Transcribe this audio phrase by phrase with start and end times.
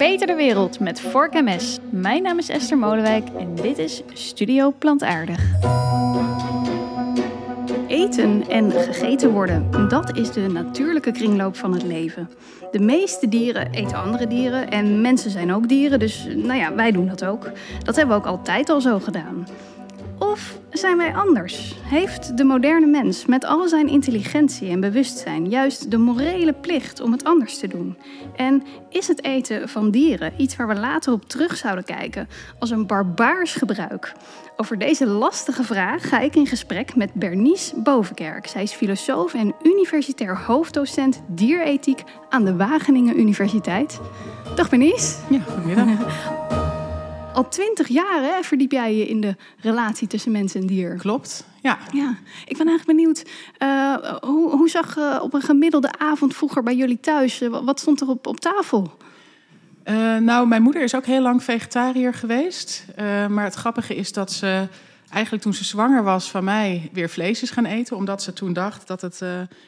[0.00, 1.78] Verbeter de wereld met Vork MS.
[1.90, 5.42] Mijn naam is Esther Molenwijk en dit is Studio Plantaardig.
[7.88, 12.30] Eten en gegeten worden, dat is de natuurlijke kringloop van het leven.
[12.70, 16.92] De meeste dieren eten andere dieren en mensen zijn ook dieren, dus nou ja, wij
[16.92, 17.50] doen dat ook.
[17.84, 19.46] Dat hebben we ook altijd al zo gedaan.
[20.40, 21.74] Of zijn wij anders?
[21.82, 27.12] Heeft de moderne mens met al zijn intelligentie en bewustzijn juist de morele plicht om
[27.12, 27.96] het anders te doen?
[28.36, 32.70] En is het eten van dieren iets waar we later op terug zouden kijken als
[32.70, 34.12] een barbaars gebruik?
[34.56, 38.46] Over deze lastige vraag ga ik in gesprek met Bernice Bovenkerk.
[38.46, 44.00] Zij is filosoof en universitair hoofddocent dierethiek aan de Wageningen Universiteit.
[44.54, 45.16] Dag Bernice.
[45.30, 46.68] Ja, goedemiddag.
[47.32, 50.96] Al twintig jaar hè, verdiep jij je in de relatie tussen mens en dier.
[50.96, 51.78] Klopt, ja.
[51.92, 52.16] Ja,
[52.46, 56.76] ik ben eigenlijk benieuwd, uh, hoe, hoe zag uh, op een gemiddelde avond vroeger bij
[56.76, 58.96] jullie thuis, uh, wat stond er op, op tafel?
[60.20, 62.84] nou, mijn moeder is ook heel lang vegetariër geweest.
[63.28, 64.68] maar het grappige is dat ze
[65.10, 67.96] eigenlijk toen ze zwanger was van mij weer vlees is gaan eten.
[67.96, 69.22] Omdat ze toen dacht dat het,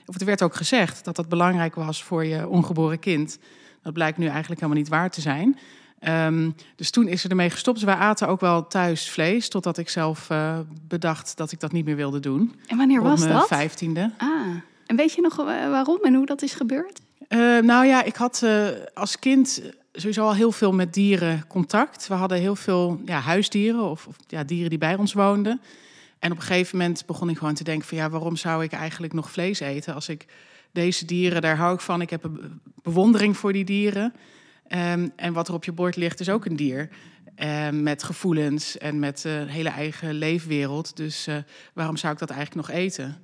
[0.07, 3.39] of het werd ook gezegd, dat dat belangrijk was voor je ongeboren kind.
[3.83, 5.59] Dat blijkt nu eigenlijk helemaal niet waar te zijn.
[6.09, 7.77] Um, dus toen is ze ermee gestopt.
[7.77, 11.73] Dus wij aten ook wel thuis vlees, totdat ik zelf uh, bedacht dat ik dat
[11.73, 12.55] niet meer wilde doen.
[12.67, 13.47] En wanneer was dat?
[13.47, 14.11] vijftiende.
[14.17, 14.29] Ah,
[14.87, 17.01] en weet je nog waarom en hoe dat is gebeurd?
[17.29, 22.09] Uh, nou ja, ik had uh, als kind sowieso al heel veel met dieren contact.
[22.09, 25.61] We hadden heel veel ja, huisdieren of, of ja, dieren die bij ons woonden.
[26.19, 28.73] En op een gegeven moment begon ik gewoon te denken van ja, waarom zou ik
[28.73, 30.27] eigenlijk nog vlees eten als ik
[30.73, 32.01] deze dieren, daar hou ik van.
[32.01, 34.15] Ik heb een bewondering voor die dieren.
[34.75, 36.89] Um, en wat er op je bord ligt is ook een dier.
[37.43, 40.97] Um, met gevoelens en met een uh, hele eigen leefwereld.
[40.97, 41.37] Dus uh,
[41.73, 43.17] waarom zou ik dat eigenlijk nog eten?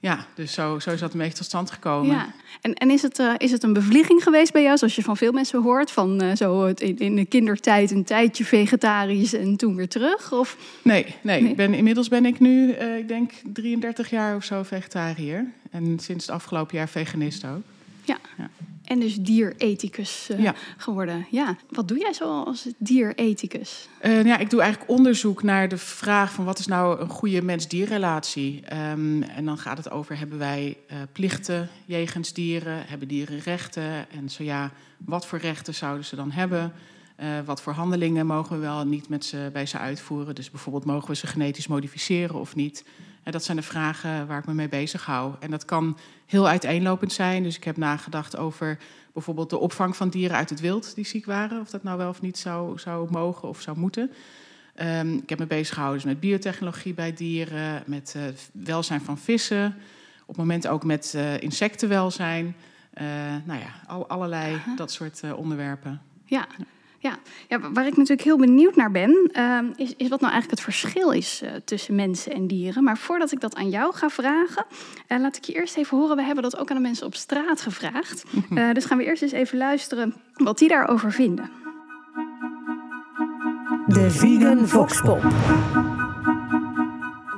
[0.00, 2.16] Ja, dus zo, zo is dat een beetje tot stand gekomen.
[2.16, 2.32] Ja.
[2.60, 5.16] En, en is, het, uh, is het een bevlieging geweest bij jou, zoals je van
[5.16, 5.90] veel mensen hoort?
[5.90, 10.32] Van zo in, in de kindertijd een tijdje vegetarisch en toen weer terug?
[10.32, 10.56] Of?
[10.82, 15.46] Nee, nee, ben, inmiddels ben ik nu, ik denk 33 jaar of zo vegetariër.
[15.70, 17.62] En sinds het afgelopen jaar veganist ook.
[18.04, 18.18] Ja.
[18.38, 18.50] ja.
[18.84, 20.54] En dus dierethicus uh, ja.
[20.76, 21.26] geworden.
[21.30, 23.88] Ja, wat doe jij zo als dierethicus?
[24.02, 27.42] Uh, ja, ik doe eigenlijk onderzoek naar de vraag van wat is nou een goede
[27.42, 28.62] mens-dierrelatie.
[28.90, 32.86] Um, en dan gaat het over, hebben wij uh, plichten jegens dieren?
[32.86, 34.10] Hebben dieren rechten?
[34.10, 36.72] En zo ja, wat voor rechten zouden ze dan hebben?
[37.44, 40.34] wat voor handelingen mogen we wel en niet met ze, bij ze uitvoeren?
[40.34, 42.84] Dus bijvoorbeeld, mogen we ze genetisch modificeren of niet?
[43.22, 45.34] En dat zijn de vragen waar ik me mee bezig hou.
[45.40, 45.98] En dat kan
[46.32, 47.42] heel uiteenlopend zijn.
[47.42, 48.78] Dus ik heb nagedacht over
[49.12, 51.60] bijvoorbeeld de opvang van dieren uit het wild die ziek waren.
[51.60, 54.10] Of dat nou wel of niet zou, zou mogen of zou moeten.
[54.80, 58.22] Um, ik heb me bezig gehouden met biotechnologie bij dieren, met uh,
[58.52, 59.66] welzijn van vissen.
[60.20, 62.56] Op het moment ook met uh, insectenwelzijn.
[62.94, 63.04] Uh,
[63.44, 64.76] nou ja, al, allerlei Aha.
[64.76, 66.02] dat soort onderwerpen.
[66.24, 66.46] Ja.
[67.02, 67.18] Ja,
[67.48, 70.60] ja, waar ik natuurlijk heel benieuwd naar ben, uh, is, is wat nou eigenlijk het
[70.60, 72.84] verschil is uh, tussen mensen en dieren.
[72.84, 74.64] Maar voordat ik dat aan jou ga vragen,
[75.08, 76.16] uh, laat ik je eerst even horen.
[76.16, 78.24] We hebben dat ook aan de mensen op straat gevraagd.
[78.72, 81.50] dus gaan we eerst eens even luisteren wat die daarover vinden.
[83.86, 85.22] De Vegan Voxpop.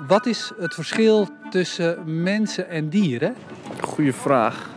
[0.07, 3.35] Wat is het verschil tussen mensen en dieren?
[3.81, 4.74] Goeie vraag.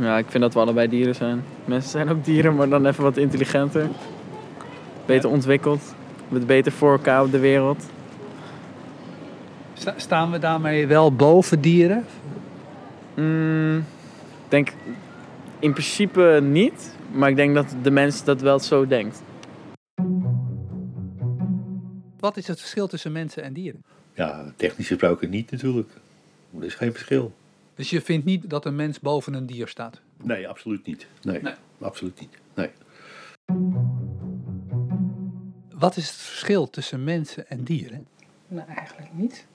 [0.00, 1.44] Ja, ik vind dat we allebei dieren zijn.
[1.64, 3.88] Mensen zijn ook dieren, maar dan even wat intelligenter.
[5.06, 5.94] Beter ontwikkeld.
[6.28, 7.86] Met beter voor elkaar op de wereld.
[9.74, 12.04] Sta staan we daarmee wel boven dieren?
[13.14, 14.72] Mm, ik denk
[15.58, 16.96] in principe niet.
[17.12, 19.22] Maar ik denk dat de mens dat wel zo denkt.
[22.18, 23.84] Wat is het verschil tussen mensen en dieren?
[24.14, 25.88] Ja, technisch gesproken niet natuurlijk.
[26.58, 27.32] Er is geen verschil.
[27.78, 30.00] Dus je vindt niet dat een mens boven een dier staat?
[30.22, 31.06] Nee, absoluut niet.
[31.22, 31.54] Nee, nee.
[31.80, 32.38] absoluut niet.
[32.54, 32.70] Nee.
[35.74, 38.06] Wat is het verschil tussen mensen en dieren?
[38.48, 39.46] Nou, eigenlijk niet.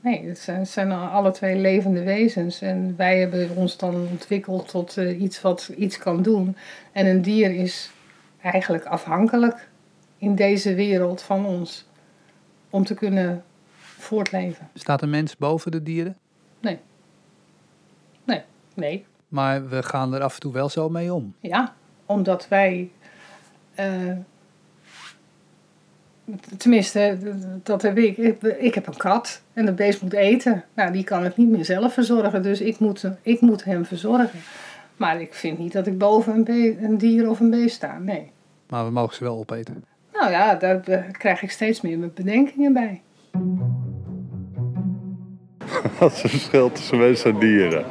[0.00, 2.60] Nee, het zijn, het zijn alle twee levende wezens.
[2.60, 6.56] En wij hebben ons dan ontwikkeld tot uh, iets wat iets kan doen.
[6.92, 7.90] En een dier is
[8.40, 9.68] eigenlijk afhankelijk
[10.18, 11.86] in deze wereld van ons
[12.70, 13.44] om te kunnen
[13.76, 14.70] voortleven.
[14.74, 16.16] Staat een mens boven de dieren?
[16.60, 16.78] Nee.
[18.76, 19.04] Nee.
[19.28, 21.34] Maar we gaan er af en toe wel zo mee om.
[21.40, 21.74] Ja,
[22.06, 22.90] omdat wij.
[23.80, 24.12] Uh,
[26.56, 27.18] tenminste,
[27.62, 28.16] dat heb ik.
[28.58, 30.64] Ik heb een kat en dat beest moet eten.
[30.74, 34.40] Nou, die kan het niet meer zelf verzorgen, dus ik moet, ik moet hem verzorgen.
[34.96, 38.30] Maar ik vind niet dat ik boven een, een dier of een beest sta, nee.
[38.68, 39.84] Maar we mogen ze wel opeten.
[40.12, 40.80] Nou ja, daar
[41.10, 43.02] krijg ik steeds meer mijn bedenkingen bij.
[45.98, 47.84] Wat is het verschil tussen mensen en dieren?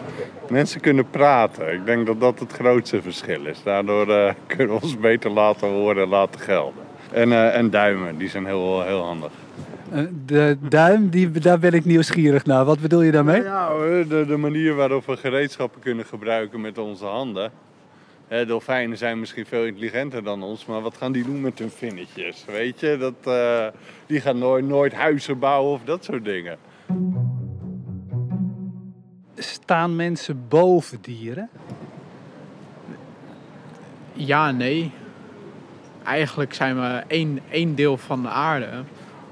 [0.50, 1.74] Mensen kunnen praten.
[1.74, 3.64] Ik denk dat dat het grootste verschil is.
[3.64, 6.84] Daardoor eh, kunnen we ons beter laten horen en laten gelden.
[7.12, 9.32] En, eh, en duimen, die zijn heel, heel handig.
[9.92, 12.66] Eh, De duim, die, daar ben ik nieuwsgierig naar.
[12.66, 13.42] Wat bedoel je daarmee?
[13.42, 17.52] Nou ja, de, de manier waarop we gereedschappen kunnen gebruiken met onze handen.
[18.28, 21.70] Hè, dolfijnen zijn misschien veel intelligenter dan ons, maar wat gaan die doen met hun
[21.70, 22.46] vinnetjes?
[22.46, 23.34] Weet je, dat,
[24.06, 26.58] die gaan nooit, nooit huizen bouwen of dat soort dingen.
[29.52, 31.50] Staan mensen boven dieren?
[34.14, 34.92] Ja, nee.
[36.04, 38.84] Eigenlijk zijn we één, één deel van de aarde.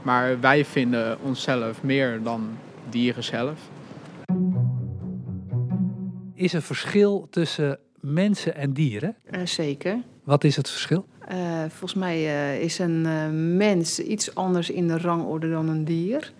[0.01, 2.57] Maar wij vinden onszelf meer dan
[2.89, 3.59] dieren zelf.
[6.33, 9.15] Is er verschil tussen mensen en dieren?
[9.23, 9.97] Eh, zeker.
[10.23, 11.05] Wat is het verschil?
[11.27, 16.31] Eh, volgens mij eh, is een mens iets anders in de rangorde dan een dier.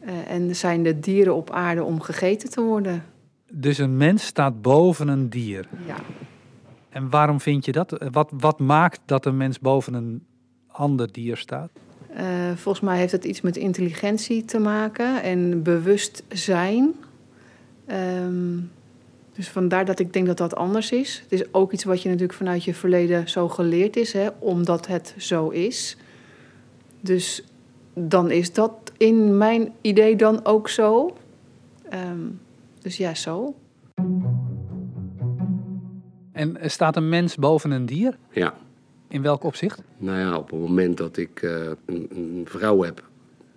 [0.00, 3.04] Eh, en zijn de dieren op aarde om gegeten te worden?
[3.52, 5.68] Dus een mens staat boven een dier.
[5.86, 5.96] Ja.
[6.88, 8.08] En waarom vind je dat?
[8.10, 10.24] Wat, wat maakt dat een mens boven een
[10.66, 11.70] ander dier staat?
[12.14, 12.24] Eh,
[12.54, 16.94] volgens mij heeft het iets met intelligentie te maken en bewustzijn.
[17.86, 18.58] Ehm
[19.40, 21.20] dus vandaar dat ik denk dat dat anders is.
[21.22, 24.86] Het is ook iets wat je natuurlijk vanuit je verleden zo geleerd is, hè, omdat
[24.86, 25.96] het zo is.
[27.00, 27.44] Dus
[27.94, 31.16] dan is dat in mijn idee dan ook zo.
[31.88, 32.26] Ehm,
[32.80, 33.54] dus ja, zo.
[36.32, 38.18] En staat een mens boven een dier?
[38.30, 38.54] Ja.
[39.08, 39.82] In welk opzicht?
[39.98, 43.08] Nou ja, op het moment dat ik eh, een, een vrouw heb,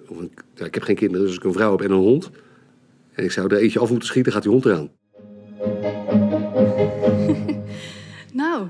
[0.08, 1.98] of een, ja, ik heb geen kinderen, dus als ik een vrouw heb en een
[1.98, 2.30] hond,
[3.14, 4.90] en ik zou er eentje af moeten schieten, gaat die hond eraan.
[8.34, 8.68] Nou,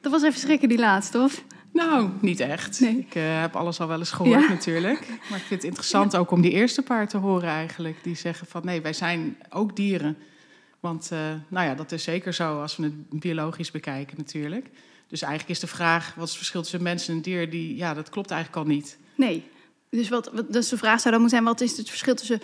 [0.00, 1.44] dat was even schrikken die laatste, of?
[1.72, 2.80] Nou, niet echt.
[2.80, 4.48] Ik eh, heb alles al wel eens gehoord Ja.
[4.48, 5.08] natuurlijk.
[5.08, 7.96] Maar ik vind het interessant ook om die eerste paar te horen eigenlijk.
[8.02, 10.16] Die zeggen van nee, wij zijn ook dieren.
[10.80, 11.18] Want eh,
[11.48, 14.70] nou ja, dat is zeker zo als we het biologisch bekijken natuurlijk.
[15.08, 17.50] Dus eigenlijk is de vraag, wat is het verschil tussen mensen en dier?
[17.50, 18.98] Die, ja, dat klopt eigenlijk al niet.
[19.14, 19.44] Nee.
[19.90, 22.40] Dus, wat, wat, dus de vraag zou dan moeten zijn: wat is het verschil tussen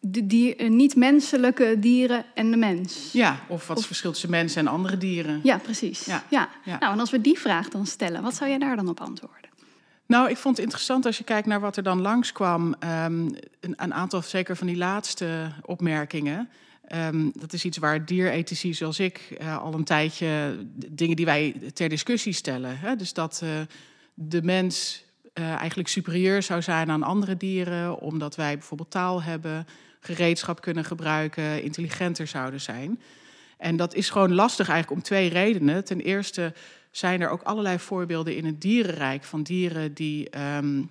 [0.00, 3.12] de dier, eh, niet-menselijke dieren en de mens?
[3.12, 5.40] Ja, of wat is het verschil tussen mensen en andere dieren?
[5.42, 6.04] Ja, precies.
[6.04, 6.24] Ja.
[6.30, 6.48] Ja.
[6.64, 6.78] Ja.
[6.78, 9.50] Nou, en als we die vraag dan stellen, wat zou jij daar dan op antwoorden?
[10.06, 12.74] Nou, ik vond het interessant als je kijkt naar wat er dan langskwam.
[12.78, 13.28] ehm
[13.60, 16.48] een, een aantal, zeker van die laatste opmerkingen.
[16.84, 20.56] Ehm, dat is iets waar dierethici zoals ik eh, al een tijdje
[20.88, 22.78] dingen die wij ter discussie stellen.
[22.78, 22.96] Hè?
[22.96, 23.50] Dus dat eh,
[24.14, 29.66] de mens eigenlijk superieur zou zijn aan andere dieren, omdat wij bijvoorbeeld taal hebben,
[30.00, 33.00] gereedschap kunnen gebruiken, intelligenter zouden zijn.
[33.56, 35.84] En dat is gewoon lastig eigenlijk om twee redenen.
[35.84, 36.52] Ten eerste
[36.90, 40.82] zijn er ook allerlei voorbeelden in het dierenrijk van dieren die ehm,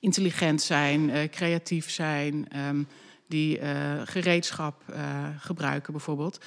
[0.00, 2.82] intelligent zijn, eh, creatief zijn, ehm,
[3.26, 6.40] die eh, gereedschap eh, gebruiken bijvoorbeeld.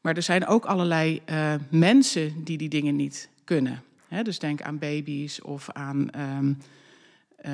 [0.00, 1.22] Maar er zijn ook allerlei
[1.68, 3.82] mensen die die dingen niet kunnen.
[4.22, 6.52] Dus denk aan baby's of aan ehm,
[7.46, 7.52] eh,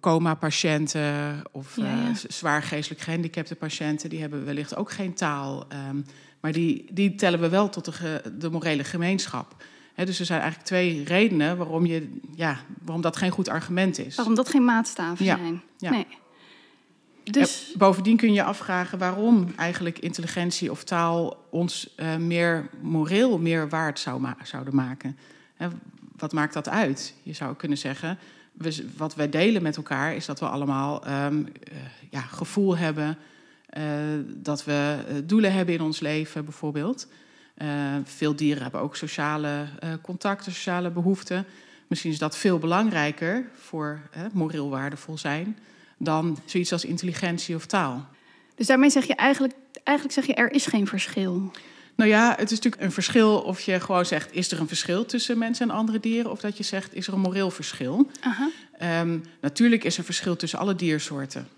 [0.00, 2.08] coma-patiënten of Ja, ja.
[2.08, 4.10] eh, zwaar geestelijk gehandicapte patiënten.
[4.10, 5.64] Die hebben wellicht ook geen taal.
[5.68, 6.00] ehm,
[6.40, 9.56] maar die, die tellen we wel tot de, ge- de morele gemeenschap.
[9.94, 14.14] Dus er zijn eigenlijk twee redenen waarom, je, ja, waarom dat geen goed argument is.
[14.16, 15.62] Waarom dat geen maatstaven Ja, zijn?
[15.78, 15.90] ja.
[15.90, 16.06] Nee.
[17.24, 22.68] Dus, En bovendien kun je je afvragen waarom eigenlijk intelligentie of taal ons eh, meer
[22.80, 25.18] moreel meer waard zou ma- zouden maken.
[26.16, 27.14] Wat maakt dat uit?
[27.22, 28.18] Je zou kunnen zeggen,
[28.96, 31.76] wat wij delen met elkaar is dat we allemaal ehm, eh,
[32.10, 33.18] ja, gevoel hebben,
[33.66, 33.82] eh,
[34.26, 37.08] dat we eh, doelen hebben in ons leven bijvoorbeeld.
[38.04, 39.66] Veel dieren hebben ook sociale
[40.02, 41.44] contacten, sociale behoeften.
[41.86, 44.00] Misschien is dat veel belangrijker voor
[44.32, 45.58] moreel waardevol zijn
[45.96, 48.06] dan zoiets als intelligentie of taal.
[48.54, 51.50] dus daarmee zeg je eigenlijk, eigenlijk zeg je er is geen verschil.
[51.98, 55.06] Nou ja, het is natuurlijk een verschil of je gewoon zegt: is er een verschil
[55.06, 56.30] tussen mensen en andere dieren?
[56.30, 58.10] Of dat je zegt: is er een moreel verschil?
[58.20, 58.50] Aha.
[58.78, 61.48] Ehm, natuurlijk is er verschil tussen alle diersoorten.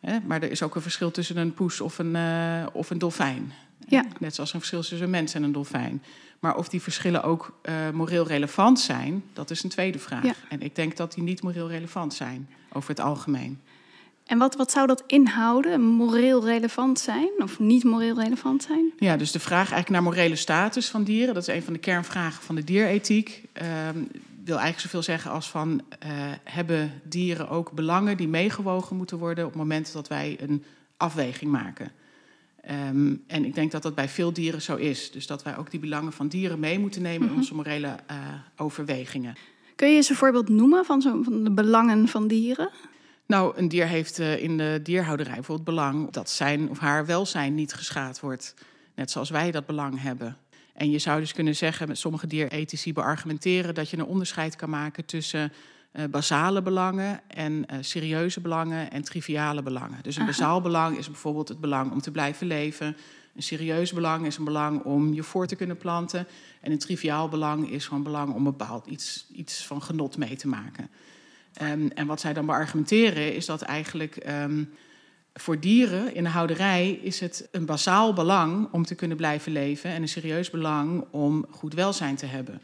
[0.00, 2.98] Hè, maar er is ook een verschil tussen een poes of een, eh, of een
[2.98, 3.52] dolfijn.
[3.88, 4.04] Ja.
[4.18, 6.02] Net zoals een verschil tussen een mens en een dolfijn.
[6.40, 10.24] Maar of die verschillen ook eh, moreel relevant zijn, dat is een tweede vraag.
[10.24, 10.34] Ja.
[10.48, 13.60] En ik denk dat die niet moreel relevant zijn over het algemeen.
[14.32, 15.80] En wat, wat zou dat inhouden?
[15.80, 18.92] Moreel relevant zijn of niet moreel relevant zijn?
[18.98, 21.78] Ja, dus de vraag eigenlijk naar morele status van dieren, dat is een van de
[21.78, 23.42] kernvragen van de dierethiek.
[23.52, 23.98] Ehm
[24.44, 26.10] wil eigenlijk zoveel zeggen als van eh,
[26.44, 30.64] hebben dieren ook belangen die meegewogen moeten worden op het moment dat wij een
[30.96, 31.92] afweging maken.
[32.60, 35.10] Ehm, en ik denk dat dat bij veel dieren zo is.
[35.10, 37.36] Dus dat wij ook die belangen van dieren mee moeten nemen in Mhm.
[37.36, 38.16] onze morele eh,
[38.56, 39.34] overwegingen.
[39.76, 42.70] Kun je eens een voorbeeld noemen van, zo, van de belangen van dieren?
[43.32, 47.54] Nou, een dier heeft uh, in de dierhouderij bijvoorbeeld belang dat zijn of haar welzijn
[47.54, 48.54] niet geschaad wordt.
[48.94, 50.36] Net zoals wij dat belang hebben.
[50.74, 54.70] En je zou dus kunnen zeggen, met sommige dierethici beargumenteren dat je een onderscheid kan
[54.70, 55.52] maken tussen
[55.92, 59.98] uh, basale belangen en uh, serieuze belangen en triviale belangen.
[60.02, 62.96] Dus een basaal belang is bijvoorbeeld het belang om te blijven leven.
[63.36, 66.26] Een serieus belang is een belang om je voor te kunnen planten.
[66.60, 70.48] En een triviaal belang is gewoon belang om bepaald iets, iets van genot mee te
[70.48, 70.90] maken.
[71.62, 74.72] Um, en wat zij dan beargumenteren is dat eigenlijk um,
[75.34, 79.90] voor dieren in de houderij is het een basaal belang om te kunnen blijven leven
[79.90, 82.60] en een serieus belang om goed welzijn te hebben.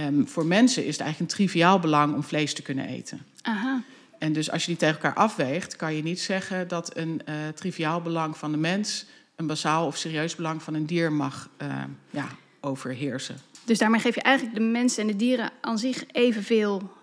[0.00, 3.20] Um, voor mensen is het eigenlijk een triviaal belang om vlees te kunnen eten.
[3.42, 3.82] Aha.
[4.18, 7.34] En dus als je die tegen elkaar afweegt, kan je niet zeggen dat een uh,
[7.54, 11.84] triviaal belang van de mens een basaal of serieus belang van een dier mag uh,
[12.10, 12.28] ja,
[12.60, 13.36] overheersen.
[13.64, 16.98] Dus daarmee geef je eigenlijk de mensen en de dieren aan zich evenveel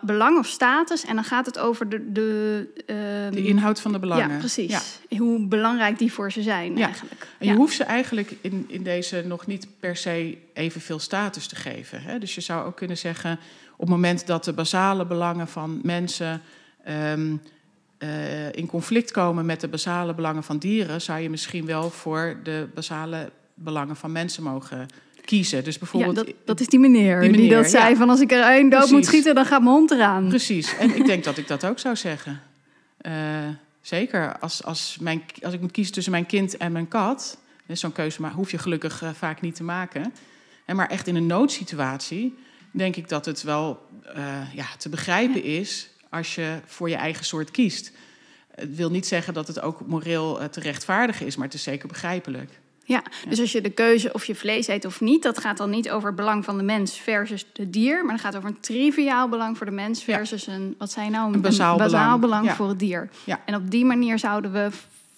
[0.00, 1.04] belang of status.
[1.04, 2.12] En dan gaat het over de...
[2.12, 4.30] De, uh, de inhoud van de belangen.
[4.30, 4.98] Ja, precies.
[5.08, 5.18] Ja.
[5.18, 6.86] Hoe belangrijk die voor ze zijn ja.
[6.86, 7.26] eigenlijk.
[7.38, 11.56] En je hoeft ze eigenlijk in, in deze nog niet per se evenveel status te
[11.56, 12.02] geven.
[12.02, 12.18] Hè?
[12.18, 13.38] Dus je zou ook kunnen zeggen...
[13.72, 16.42] op het moment dat de basale belangen van mensen...
[16.88, 17.42] Um,
[17.98, 21.00] uh, in conflict komen met de basale belangen van dieren...
[21.00, 24.86] zou je misschien wel voor de basale belangen van mensen mogen
[25.26, 25.64] kiezen.
[25.64, 27.96] Dus bijvoorbeeld, ja, dat, dat is die meneer, die, meneer, die dat zei: ja.
[27.96, 30.28] van als ik er één dood moet schieten, dan gaat mijn hond eraan.
[30.28, 30.76] Precies.
[30.76, 32.42] En ik denk dat ik dat ook zou zeggen.
[33.06, 33.12] Uh,
[33.80, 34.38] zeker.
[34.38, 37.92] Als, als, mijn, als ik moet kiezen tussen mijn kind en mijn kat, dus zo'n
[37.92, 40.12] keuze maar hoef je gelukkig uh, vaak niet te maken.
[40.64, 42.34] En maar echt in een noodsituatie
[42.70, 47.24] denk ik dat het wel uh, ja, te begrijpen is als je voor je eigen
[47.24, 47.92] soort kiest.
[48.54, 51.88] Het wil niet zeggen dat het ook moreel te rechtvaardigen is, maar het is zeker
[51.88, 52.50] begrijpelijk.
[52.88, 55.70] Ja, dus als je de keuze of je vlees eet of niet, dat gaat dan
[55.70, 58.60] niet over het belang van de mens versus de dier, maar dat gaat over een
[58.60, 60.52] triviaal belang voor de mens versus ja.
[60.52, 62.54] een, wat zei nou, een bazaal, een bazaal belang, belang ja.
[62.54, 63.08] voor het dier.
[63.24, 63.42] Ja.
[63.46, 64.68] En op die manier zouden we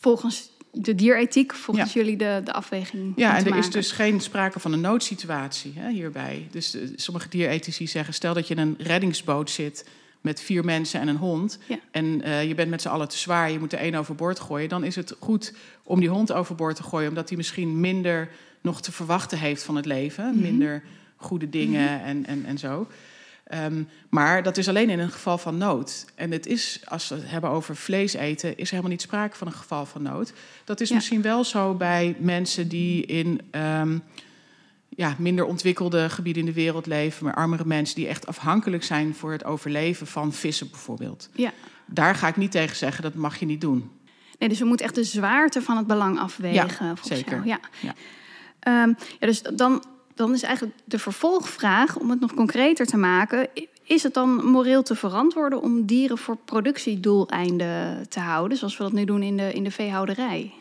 [0.01, 3.13] volgens de dierethiek, volgens jullie de, de afweging.
[3.17, 3.59] Ja, en er maken.
[3.59, 6.49] is dus geen sprake van een noodsituatie hè, hierbij.
[6.51, 9.85] Dus uh, sommige dierethici zeggen, stel dat je in een reddingsboot zit
[10.21, 11.59] met vier mensen en een hond.
[11.67, 11.79] Ja.
[11.91, 14.69] En uh, je bent met z'n allen te zwaar, je moet er één overboord gooien.
[14.69, 18.81] Dan is het goed om die hond overboord te gooien, omdat hij misschien minder nog
[18.83, 20.31] te verwachten heeft van het leven.
[20.31, 20.41] Mhm.
[20.41, 20.83] Minder
[21.17, 22.07] goede dingen mm -hmm.
[22.07, 22.87] en, en, en zo.
[23.55, 26.07] Um, maar dat is alleen in een geval van nood.
[26.15, 29.37] En het is, als we het hebben over vlees eten, is er helemaal niet sprake
[29.37, 30.33] van een geval van nood.
[30.65, 30.95] Dat is Ja.
[30.95, 34.03] misschien wel zo bij mensen die in um,
[34.99, 39.15] ja, minder ontwikkelde gebieden in de wereld leven, maar armere mensen die echt afhankelijk zijn
[39.15, 41.29] voor het overleven van vissen bijvoorbeeld.
[41.33, 41.53] Ja.
[41.87, 43.91] Daar ga ik niet tegen zeggen, dat mag je niet doen.
[44.39, 46.87] Nee, dus we moeten echt de zwaarte van het belang afwegen.
[46.87, 47.33] Ja, zeker.
[47.33, 47.45] jou.
[47.47, 47.61] Ja.
[47.81, 47.95] Ja.
[48.61, 53.49] Ehm, ja, dus dan, dan is eigenlijk de vervolgvraag, om het nog concreter te maken...
[53.85, 58.59] is het dan moreel te verantwoorden om dieren voor productiedoeleinden te houden...
[58.59, 60.53] zoals we dat nu doen in de, in de veehouderij?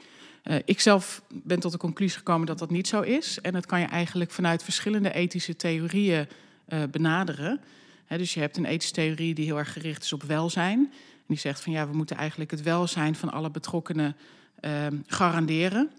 [0.50, 3.42] Uh, ik zelf ben tot de conclusie gekomen dat dat niet zo is.
[3.42, 6.28] En dat kan je eigenlijk vanuit verschillende ethische theorieën
[6.70, 7.60] uh, benaderen.
[8.08, 10.80] Dus je hebt een ethische theorie die heel erg gericht is op welzijn.
[10.80, 14.16] En die zegt van ja, we moeten eigenlijk het welzijn van alle betrokkenen
[14.62, 15.92] uh, garanderen.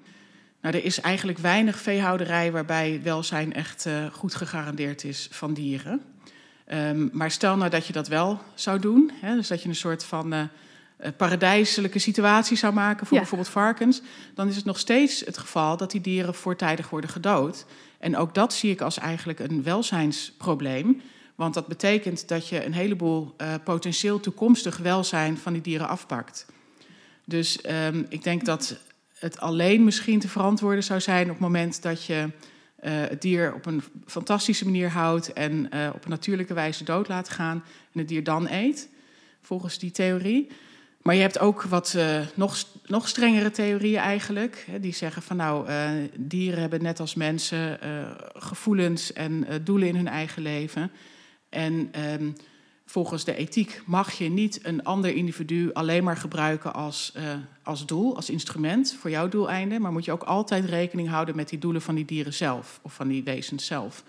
[0.60, 6.02] Nou, er is eigenlijk weinig veehouderij waarbij welzijn echt uh, goed gegarandeerd is van dieren.
[6.72, 10.04] Um, maar stel nou dat je dat wel zou doen, dus dat je een soort
[10.04, 10.50] van
[11.16, 13.22] paradijselijke situatie zou maken voor Ja.
[13.22, 14.02] bijvoorbeeld varkens,
[14.34, 17.66] dan is het nog steeds het geval dat die dieren voortijdig worden gedood.
[17.98, 21.00] En ook dat zie ik als eigenlijk een welzijnsprobleem.
[21.34, 26.46] Want dat betekent dat je een heleboel uh, potentieel toekomstig welzijn van die dieren afpakt.
[27.24, 28.76] Dus um, ik denk dat
[29.18, 32.30] het alleen misschien te verantwoorden zou zijn op het moment dat je
[32.84, 37.08] uh, het dier op een fantastische manier houdt en uh, op een natuurlijke wijze dood
[37.08, 38.88] laat gaan en het dier dan eet,
[39.40, 40.48] volgens die theorie.
[41.02, 44.64] Maar je hebt ook wat uh, nog, nog strengere theorieën eigenlijk.
[44.70, 49.88] Hè, die zeggen van nou, uh, dieren hebben net als mensen uh, gevoelens en doelen
[49.88, 50.90] in hun eigen leven.
[51.48, 51.90] En
[52.20, 52.36] um,
[52.84, 57.14] volgens de ethiek mag je niet een ander individu alleen maar gebruiken als,
[57.62, 59.80] als doel, als instrument voor jouw doeleinden.
[59.80, 62.94] Maar moet je ook altijd rekening houden met die doelen van die dieren zelf of
[62.94, 64.04] van die wezens zelf.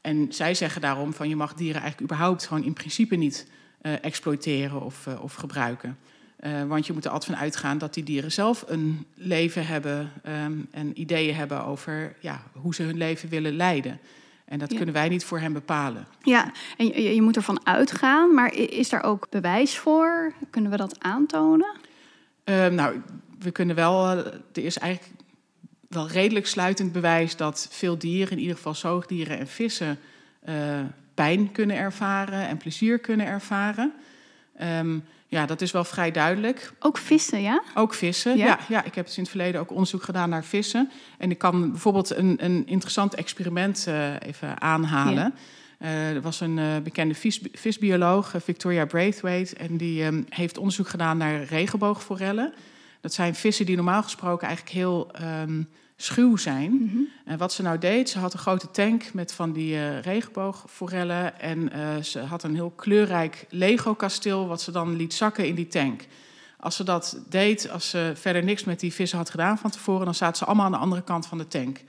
[0.00, 3.46] En zij zeggen daarom van je mag dieren eigenlijk überhaupt gewoon in principe niet
[3.80, 5.98] exploiteren of, of gebruiken.
[6.40, 10.12] Uh, want je moet er altijd van uitgaan dat die dieren zelf een leven hebben
[10.44, 14.00] um, en ideeën hebben over ja, hoe ze hun leven willen leiden.
[14.44, 14.76] En dat Ja.
[14.76, 16.06] kunnen wij niet voor hen bepalen.
[16.22, 20.32] Ja, en je, je moet ervan uitgaan, maar is daar ook bewijs voor?
[20.50, 21.76] Kunnen we dat aantonen?
[22.44, 23.00] Uh, nou,
[23.38, 24.16] we kunnen wel.
[24.16, 25.14] Uh, er is eigenlijk
[25.88, 29.98] wel redelijk sluitend bewijs dat veel dieren, in ieder geval zoogdieren en vissen,
[30.48, 30.54] uh,
[31.14, 33.92] pijn kunnen ervaren en plezier kunnen ervaren.
[34.56, 34.98] Ehm,
[35.30, 36.72] ja, dat is wel vrij duidelijk.
[36.78, 37.62] Ook vissen, ja?
[37.74, 38.46] Ook vissen, Ja?
[38.46, 38.58] ja.
[38.68, 38.84] ja.
[38.84, 40.90] ik heb dus in het verleden ook onderzoek gedaan naar vissen.
[41.18, 45.34] En ik kan bijvoorbeeld een, een interessant experiment eh, even aanhalen.
[45.78, 49.56] Eh, er was een eh, bekende vis, visbioloog, Victoria Braithwaite...
[49.56, 52.54] en die ehm, heeft onderzoek gedaan naar regenboogforellen.
[53.00, 55.62] Dat zijn vissen die normaal gesproken eigenlijk heel ehm,
[56.00, 57.08] schuw zijn.
[57.24, 61.40] En wat ze nou deed, ze had een grote tank met van die eh, regenboogforellen...
[61.40, 64.46] en eh, ze had een heel kleurrijk Lego-kasteel...
[64.46, 66.06] wat ze dan liet zakken in die tank.
[66.60, 70.04] Als ze dat deed, als ze verder niks met die vissen had gedaan van tevoren...
[70.04, 71.80] dan zaten ze allemaal aan de andere kant van de tank.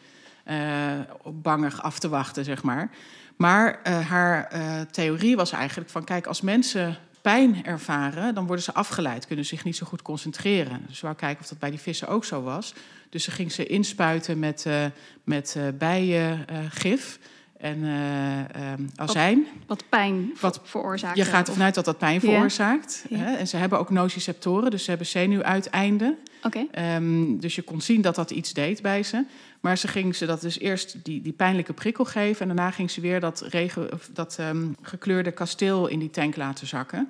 [1.22, 2.92] op bangig af te wachten, zeg maar.
[3.36, 4.51] Maar haar
[4.92, 6.04] theorie was eigenlijk van...
[6.04, 9.27] kijk, als mensen pijn ervaren, dan worden ze afgeleid...
[9.27, 10.85] kunnen zich niet zo goed concentreren.
[10.88, 12.73] Dus wou kijken of dat bij die vissen ook zo was.
[13.09, 14.85] Dus ze ging ze inspuiten met, eh
[15.23, 17.19] met eh bijengif
[17.60, 19.48] en eh, ehm, azijn.
[19.68, 21.18] Wat pijn wat veroorzaakt.
[21.18, 23.06] Je gaat ervan uit dat dat pijn veroorzaakt.
[23.10, 23.36] Hè?
[23.36, 26.18] En ze hebben ook nociceptoren, dus ze hebben zenuwuiteinden.
[26.44, 26.66] Oké.
[26.72, 29.25] Ehm, dus je kon zien dat dat iets deed bij ze.
[29.60, 32.42] Maar ze ging ze dat dus eerst die, die pijnlijke prikkel geven...
[32.42, 36.36] en daarna ging ze weer dat, regen, of dat ehm, gekleurde kasteel in die tank
[36.36, 37.10] laten zakken.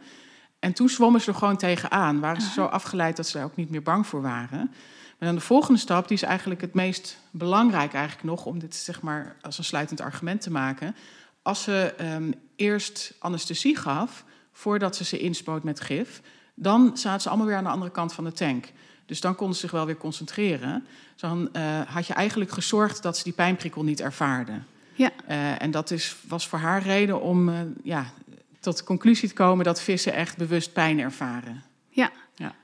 [0.60, 2.20] En toen zwommen ze er gewoon tegenaan.
[2.20, 4.72] Waren ze zo afgeleid dat ze daar ook niet meer bang voor waren.
[5.20, 8.46] Maar dan de volgende stap, die is eigenlijk het meest belangrijk eigenlijk nog...
[8.46, 10.96] om dit zeg maar als een sluitend argument te maken.
[11.42, 16.22] Als ze ehm, eerst anesthesie gaf, voordat ze ze inspoot met gif...
[16.54, 18.72] dan zaten ze allemaal weer aan de andere kant van de tank.
[19.06, 20.86] Dus dan konden ze zich wel weer concentreren.
[21.12, 24.66] Dus dan eh, had je eigenlijk gezorgd dat ze die pijnprikkel niet ervaarden.
[24.94, 25.12] Ja.
[25.28, 28.14] Eh, en dat is, was voor haar reden om eh, ja,
[28.60, 31.64] tot de conclusie te komen dat vissen echt bewust pijn ervaren.
[31.90, 32.12] Ja.
[32.36, 32.56] ja.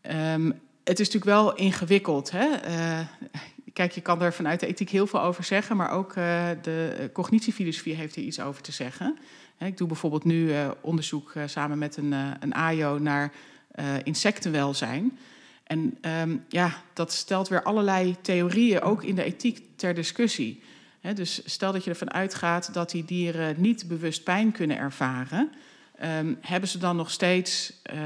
[0.00, 0.50] Ehm,
[0.88, 2.30] het is natuurlijk wel ingewikkeld.
[2.30, 2.46] Hè?
[2.46, 3.00] Eh,
[3.72, 7.10] kijk, je kan er vanuit de ethiek heel veel over zeggen, maar ook eh, de
[7.12, 9.18] cognitiefilosofie heeft hier iets over te zeggen.
[9.58, 13.32] Ik doe bijvoorbeeld nu eh, onderzoek samen met een, een AIO naar
[14.02, 15.18] insectenwelzijn.
[15.64, 20.62] En ehm, ja, dat stelt weer allerlei theorieën, ook in de ethiek, ter discussie.
[21.14, 25.50] Dus stel dat je ervan uitgaat dat die dieren niet bewust pijn kunnen ervaren.
[25.98, 27.98] Ehm, hebben ze dan nog steeds eh,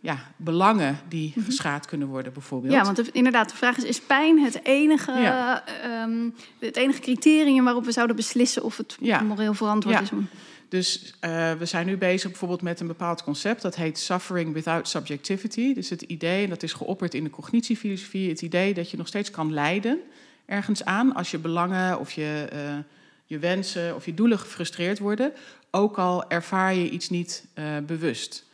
[0.00, 2.72] ja, belangen die geschaad kunnen worden, bijvoorbeeld?
[2.72, 5.64] Ja, want de- inderdaad, de vraag is: is pijn het enige, Ja.
[5.82, 6.28] ehm,
[6.58, 9.20] het enige criterium waarop we zouden beslissen of het Ja.
[9.20, 10.10] moreel verantwoord is?
[10.10, 10.28] Om...
[10.68, 13.62] Dus eh, we zijn nu bezig bijvoorbeeld met een bepaald concept.
[13.62, 15.74] Dat heet suffering without subjectivity.
[15.74, 18.28] Dus het idee, en dat is geopperd in de cognitiefilosofie...
[18.28, 19.98] het idee dat je nog steeds kan lijden
[20.46, 21.14] ergens aan...
[21.14, 22.58] als je belangen of je, eh,
[23.26, 25.32] je wensen of je doelen gefrustreerd worden...
[25.70, 28.44] ook al ervaar je iets niet eh, bewust.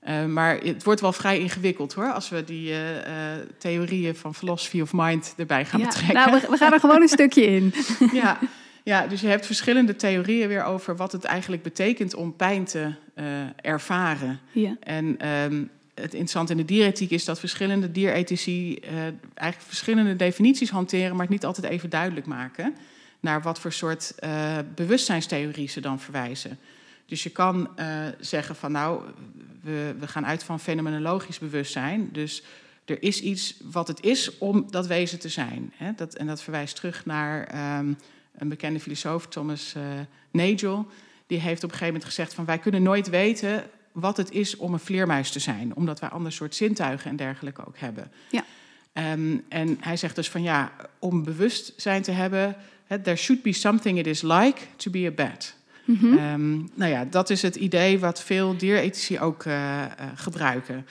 [0.00, 2.12] Eh, maar het wordt wel vrij ingewikkeld hoor...
[2.12, 3.12] als we die eh,
[3.58, 6.14] theorieën van philosophy of mind erbij gaan Ja, betrekken.
[6.14, 7.74] nou, we, we gaan er gewoon een stukje in.
[8.12, 8.38] ja,
[8.82, 12.92] ja, dus je hebt verschillende theorieën weer over wat het eigenlijk betekent om pijn te
[13.60, 14.40] ervaren.
[14.52, 14.76] Ja.
[14.80, 18.78] En ehm, het interessante in de dierethiek is dat verschillende dierethici
[19.34, 22.74] eigenlijk verschillende definities hanteren, maar het niet altijd even duidelijk maken
[23.26, 26.58] naar wat voor soort eh, bewustzijnstheorie ze dan verwijzen.
[27.06, 29.02] Dus je kan eh, zeggen van nou,
[29.62, 32.08] we, we gaan uit van fenomenologisch bewustzijn.
[32.12, 32.42] Dus
[32.84, 35.72] er is iets wat het is om dat wezen te zijn.
[35.76, 35.92] Hè?
[35.96, 37.92] Dat, en dat verwijst terug naar ehm,
[38.36, 39.82] een bekende filosoof, Thomas eh,
[40.30, 40.86] Nagel.
[41.26, 44.56] Die heeft op een gegeven moment gezegd van wij kunnen nooit weten wat het is
[44.56, 45.76] om een vleermuis te zijn.
[45.76, 48.12] Omdat wij ander soort zintuigen en dergelijke ook hebben.
[48.30, 48.44] Ja.
[48.92, 52.56] Ehm, en hij zegt dus van ja, om bewustzijn te hebben...
[52.88, 55.54] there should be something it is like to be a bat.
[55.84, 56.18] Mhm.
[56.18, 60.86] Ehm, nou ja, dat is het idee wat veel dierethici ook eh, eh, gebruiken.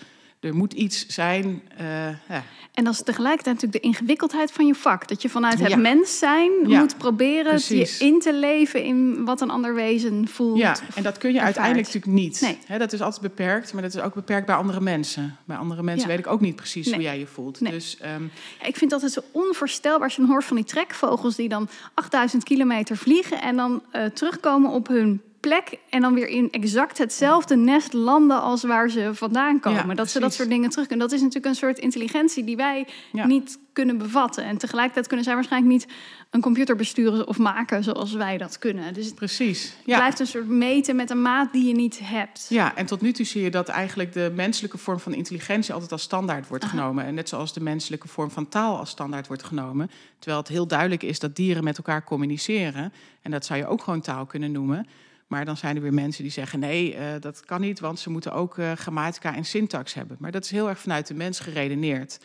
[0.45, 1.61] Er moet iets zijn.
[1.77, 1.85] eh,
[2.29, 2.43] ja.
[2.73, 5.07] En dat is tegelijkertijd natuurlijk de ingewikkeldheid van je vak.
[5.07, 5.77] Dat je vanuit het Ja.
[5.77, 7.97] mens zijn Ja, moet proberen precies.
[7.97, 10.57] je in te leven in wat een ander wezen voelt.
[10.57, 11.57] Ja, en dat kun je ervaart.
[11.57, 12.57] uiteindelijk natuurlijk niet.
[12.67, 12.77] Nee.
[12.79, 15.37] Dat is altijd beperkt, maar dat is ook beperkt bij andere mensen.
[15.45, 16.95] Bij andere mensen weet ik ook niet precies Nee.
[16.95, 17.59] hoe jij je voelt.
[17.59, 17.71] Nee.
[17.71, 18.23] Dus ehm,
[18.61, 21.49] Ja, ik vind dat het zo onvoorstelbaar als je dan hoort van die trekvogels die
[21.49, 26.51] dan 8000 kilometer vliegen en dan eh, terugkomen op hun plek en dan weer in
[26.51, 29.87] exact hetzelfde nest landen als waar ze vandaan komen.
[29.87, 31.07] Ja, dat ze dat soort dingen terug kunnen.
[31.07, 33.25] Dat is natuurlijk een soort intelligentie die wij Ja.
[33.25, 34.43] niet kunnen bevatten.
[34.43, 35.87] En tegelijkertijd kunnen zij waarschijnlijk niet
[36.29, 38.93] een computer besturen of maken zoals wij dat kunnen.
[38.93, 39.75] Dus het precies.
[39.85, 39.97] Ja.
[39.97, 42.45] blijft een soort meten met een maat die je niet hebt.
[42.49, 45.91] Ja, en tot nu toe zie je dat eigenlijk de menselijke vorm van intelligentie altijd
[45.91, 47.05] als standaard wordt genomen.
[47.05, 49.91] En net zoals de menselijke vorm van taal als standaard wordt genomen.
[50.19, 52.93] Terwijl het heel duidelijk is dat dieren met elkaar communiceren.
[53.21, 54.87] En dat zou je ook gewoon taal kunnen noemen.
[55.27, 58.09] Maar dan zijn er weer mensen die zeggen: nee, eh, dat kan niet, want ze
[58.09, 60.17] moeten ook eh, grammatica en syntax hebben.
[60.19, 62.19] Maar dat is heel erg vanuit de mens geredeneerd.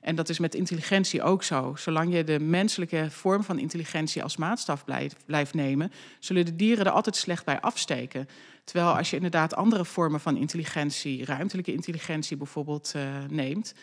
[0.00, 1.74] En dat is met intelligentie ook zo.
[1.76, 6.86] Zolang je de menselijke vorm van intelligentie als maatstaf blijft, blijft nemen, zullen de dieren
[6.86, 8.28] er altijd slecht bij afsteken.
[8.64, 13.74] Terwijl als je inderdaad andere vormen van intelligentie, ruimtelijke intelligentie bijvoorbeeld, uh, neemt,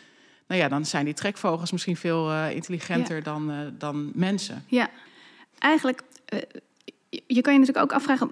[0.46, 3.22] nou ja, dan zijn die trekvogels misschien veel uh, intelligenter ja.
[3.22, 4.64] dan, uh, dan mensen.
[4.66, 4.90] Ja,
[5.58, 6.02] eigenlijk,
[7.08, 8.30] je kan je natuurlijk ook afvragen,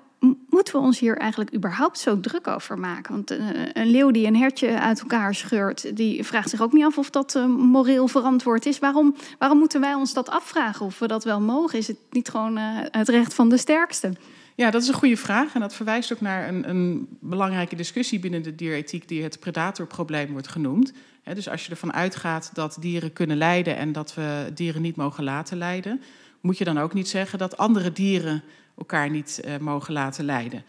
[0.58, 3.12] moeten we ons hier eigenlijk überhaupt zo druk over maken?
[3.12, 3.38] Want uh,
[3.72, 7.10] een leeuw die een hertje uit elkaar scheurt, die vraagt zich ook niet af of
[7.10, 8.78] dat uh, moreel verantwoord is.
[8.78, 11.78] Waarom, waarom moeten wij ons dat afvragen of we dat wel mogen?
[11.78, 14.12] Is het niet gewoon uh, het recht van de sterkste?
[14.54, 15.54] Ja, dat is een goede vraag.
[15.54, 20.30] En dat verwijst ook naar een, een belangrijke discussie binnen de dierethiek, die het predatorprobleem
[20.32, 20.92] wordt genoemd.
[21.34, 25.24] Dus als je ervan uitgaat dat dieren kunnen lijden en dat we dieren niet mogen
[25.24, 26.00] laten lijden,
[26.40, 28.42] moet je dan ook niet zeggen dat andere dieren
[28.78, 30.64] elkaar niet uh, mogen laten lijden.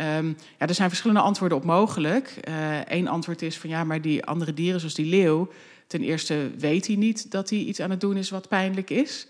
[0.00, 2.40] Um, ja, er zijn verschillende antwoorden op mogelijk.
[2.88, 5.48] Eén uh, antwoord is van ja, maar die andere dieren, zoals die leeuw,
[5.86, 9.26] ten eerste weet hij niet dat hij iets aan het doen is wat pijnlijk is.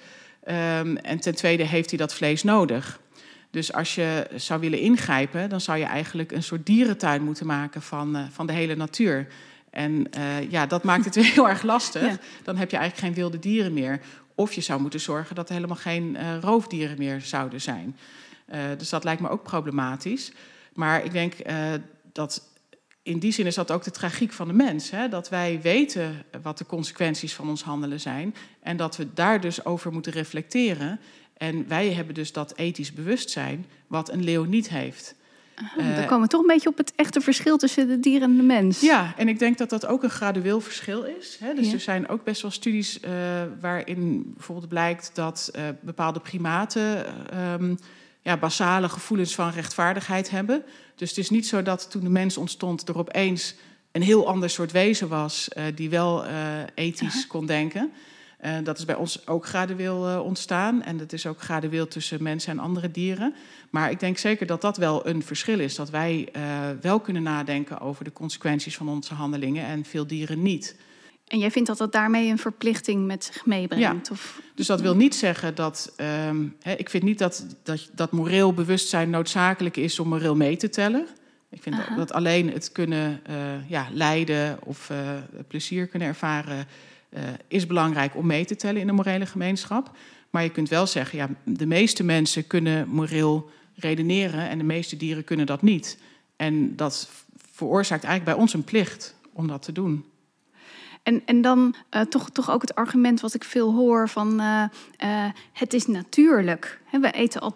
[0.49, 3.01] Um, en ten tweede heeft hij dat vlees nodig.
[3.51, 7.83] Dus als je zou willen ingrijpen, dan zou je eigenlijk een soort dierentuin moeten maken
[7.83, 9.27] van, uh, van de hele natuur.
[9.71, 12.03] En uh, ja, dat maakt het weer heel erg lastig.
[12.03, 12.19] Ja.
[12.43, 14.01] Dan heb je eigenlijk geen wilde dieren meer.
[14.37, 17.97] Of je zou moeten zorgen dat er helemaal geen uh, roofdieren meer zouden zijn.
[18.55, 20.33] Uh, dus dat lijkt me ook problematisch.
[20.75, 21.73] Maar ik denk uh,
[22.13, 22.49] dat
[23.03, 24.91] in die zin is dat ook de tragiek van de mens.
[24.91, 25.09] Hè?
[25.09, 28.35] Dat wij weten wat de consequenties van ons handelen zijn.
[28.61, 31.01] En dat we daar dus over moeten reflecteren.
[31.37, 35.15] En wij hebben dus dat ethisch bewustzijn, wat een leeuw niet heeft.
[35.79, 38.37] Uh, dan komen we toch een beetje op het echte verschil tussen de dier en
[38.37, 38.81] de mens.
[38.81, 41.37] Ja, en ik denk dat dat ook een gradueel verschil is.
[41.41, 41.55] Hè?
[41.55, 41.73] Dus ja.
[41.73, 43.11] er zijn ook best wel studies uh,
[43.61, 47.07] waarin bijvoorbeeld blijkt dat uh, bepaalde primaten
[47.53, 47.79] um,
[48.23, 50.63] ja, basale gevoelens van rechtvaardigheid hebben.
[50.95, 53.55] Dus het is niet zo dat toen de mens ontstond er opeens
[53.93, 56.25] een heel ander soort wezen was die wel
[56.75, 57.29] ethisch -huh.
[57.29, 57.93] kon denken.
[58.45, 60.83] Uh, dat is bij ons ook gradueel uh, ontstaan.
[60.83, 63.35] En dat is ook gradueel tussen mensen en andere dieren.
[63.71, 65.75] Maar ik denk zeker dat dat wel een verschil is.
[65.75, 66.43] Dat wij uh,
[66.81, 70.77] wel kunnen nadenken over de consequenties van onze handelingen en veel dieren niet.
[71.27, 74.07] En jij vindt dat dat daarmee een verplichting met zich meebrengt?
[74.07, 74.13] Ja.
[74.13, 74.41] Of...
[74.55, 75.95] Dus dat wil niet zeggen dat.
[76.27, 80.57] Um, hè, ik vind niet dat, dat, dat moreel bewustzijn noodzakelijk is om moreel mee
[80.57, 81.07] te tellen.
[81.51, 81.97] Ik vind Aha.
[81.97, 83.23] dat alleen het kunnen
[83.69, 84.91] ja, lijden of
[85.49, 86.67] plezier kunnen ervaren
[87.49, 89.91] is belangrijk om mee te tellen in de morele gemeenschap.
[90.31, 94.97] Maar je kunt wel zeggen, ja, de meeste mensen kunnen moreel redeneren en de meeste
[94.97, 95.99] dieren kunnen dat niet.
[96.37, 100.05] En dat veroorzaakt eigenlijk bij ons een plicht om dat te doen.
[101.07, 104.63] En, en dan uh, toch, toch ook het argument wat ik veel hoor van uh,
[105.05, 106.81] uh, het is natuurlijk.
[106.85, 107.55] He, we eten al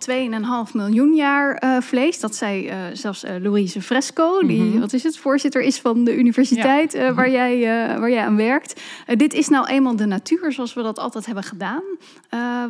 [0.69, 2.21] 2,5 miljoen jaar vlees.
[2.21, 4.81] Dat zei zelfs Louise Fresco, die mm -hmm.
[4.81, 7.15] wat is het, voorzitter is van de universiteit ja.
[7.15, 7.61] waar, jij,
[7.99, 8.81] waar jij aan werkt.
[9.17, 11.83] dit is nou eenmaal de natuur zoals we dat altijd hebben gedaan.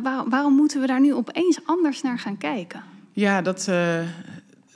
[0.03, 2.83] Waar, waarom moeten we daar nu opeens anders naar gaan kijken?
[3.13, 3.69] Ja, dat,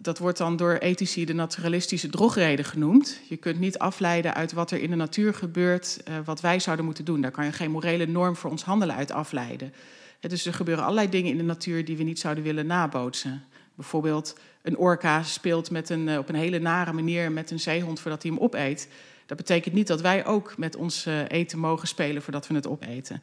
[0.05, 3.19] dat wordt dan door ethici de naturalistische drogreden genoemd.
[3.29, 6.85] Je kunt niet afleiden uit wat er in de natuur gebeurt, uh, wat wij zouden
[6.85, 7.21] moeten doen.
[7.21, 9.73] Daar kan je geen morele norm voor ons handelen uit afleiden.
[10.19, 13.43] Dus er gebeuren allerlei dingen in de natuur die we niet zouden willen nabootsen.
[13.75, 17.99] Bijvoorbeeld een orka speelt met een, uh, op een hele nare manier met een zeehond
[17.99, 18.89] voordat hij hem opeet.
[19.25, 22.67] Dat betekent niet dat wij ook met ons uh, eten mogen spelen voordat we het
[22.67, 23.21] opeten.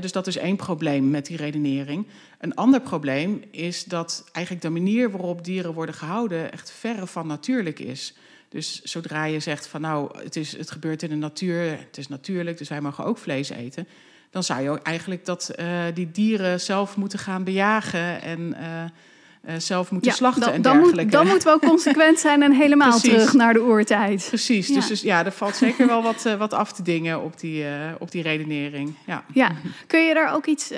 [0.00, 2.06] Dus dat is één probleem met die redenering.
[2.38, 7.26] Een ander probleem is dat eigenlijk de manier waarop dieren worden gehouden echt verre van
[7.26, 8.14] natuurlijk is.
[8.48, 12.08] Dus zodra je zegt van nou, het, is, het gebeurt in de natuur, het is
[12.08, 13.88] natuurlijk, dus wij mogen ook vlees eten.
[14.30, 18.84] Dan zou je ook eigenlijk dat uh, die dieren zelf moeten gaan bejagen en uh,
[19.58, 21.02] zelf moeten ja, slachten dan, en dan dergelijke.
[21.02, 23.10] Moet, dan moeten we ook consequent zijn en helemaal Precies.
[23.10, 24.26] terug naar de oertijd.
[24.28, 24.74] Precies, ja.
[24.74, 27.64] dus, dus ja, er valt zeker wel wat, uh, wat af te dingen op die,
[27.64, 28.94] uh, op die redenering.
[29.06, 29.24] Ja.
[29.32, 29.50] ja,
[29.86, 30.72] kun je daar ook iets,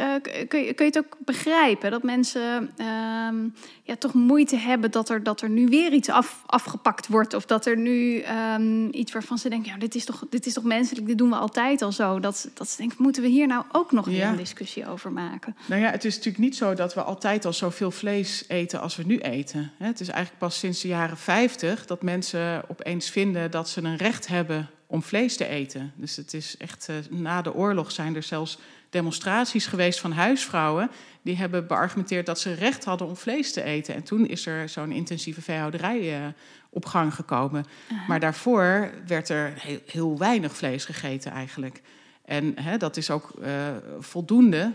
[0.48, 3.36] kun, je, kun je het ook begrijpen dat mensen ehm,
[3.82, 7.46] ja, toch moeite hebben dat er, dat er nu weer iets af, afgepakt wordt of
[7.46, 8.22] dat er nu
[8.58, 11.30] um, iets waarvan ze denken, ja, dit is, toch, dit is toch menselijk, dit doen
[11.30, 12.20] we altijd al zo.
[12.20, 14.28] Dat, dat ze denken, moeten we hier nou ook nog ja.
[14.28, 15.56] een discussie over maken?
[15.66, 18.96] Nou ja, het is natuurlijk niet zo dat we altijd al zoveel vlees eten als
[18.96, 19.72] we nu eten.
[19.78, 23.96] Het is eigenlijk pas sinds de jaren 50 dat mensen opeens vinden dat ze een
[23.96, 25.92] recht hebben om vlees te eten.
[25.96, 28.58] Dus het is echt uh, na de oorlog zijn er zelfs
[28.90, 30.90] demonstraties geweest van huisvrouwen
[31.22, 33.94] die hebben beargumenteerd dat ze recht hadden om vlees te eten.
[33.94, 36.26] En toen is er zo'n intensieve veehouderij uh,
[36.70, 37.64] op gang gekomen.
[37.90, 38.08] Uh-huh.
[38.08, 41.82] Maar daarvoor werd er heel, heel, weinig vlees gegeten eigenlijk.
[42.24, 44.72] En hè, dat is ook uh, voldoende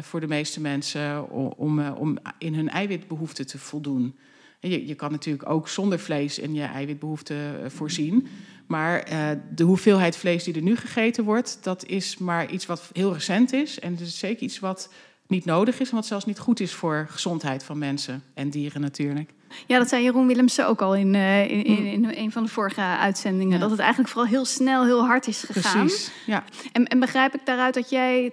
[0.00, 4.18] voor de meeste mensen om, uh, om in hun eiwitbehoeften te voldoen.
[4.60, 8.28] Je, je, kan natuurlijk ook zonder vlees in je eiwitbehoeften uh, voorzien.
[8.68, 12.90] Maar eh, de hoeveelheid vlees die er nu gegeten wordt, dat is maar iets wat
[12.92, 13.78] heel recent is.
[13.78, 14.92] En het is zeker iets wat
[15.26, 18.80] niet nodig is en wat zelfs niet goed is voor gezondheid van mensen en dieren
[18.80, 19.30] natuurlijk.
[19.66, 22.48] Ja, dat zei Jeroen Willemsen ook al in, uh, in, in, in, een van de
[22.48, 23.54] vorige uitzendingen.
[23.54, 23.58] Ja.
[23.58, 25.86] Dat het eigenlijk vooral heel snel, heel hard is gegaan.
[25.86, 26.44] Precies, ja.
[26.72, 28.32] En, en begrijp ik daaruit dat jij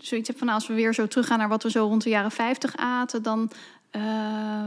[0.00, 0.46] zoiets van...
[0.46, 3.22] Nou, als we weer zo teruggaan naar wat we zo rond de jaren 50 aten...
[3.22, 3.50] dan
[3.92, 4.66] uh,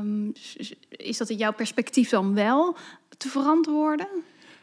[0.90, 2.78] is dat in jouw perspectief dan wel
[3.18, 4.08] te verantwoorden?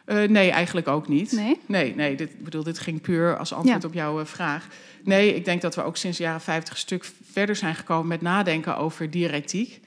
[0.07, 1.33] Uh, nee, eigenlijk ook niet.
[1.33, 1.61] Nee?
[1.67, 3.89] Nee, nee dit, bedoel, dit ging puur als antwoord ja.
[3.89, 4.67] op jouw uh, vraag.
[5.05, 8.07] Nee, ik denk dat we ook sinds de jaren 50 een stuk verder zijn gekomen
[8.07, 9.81] met nadenken over dierethiek.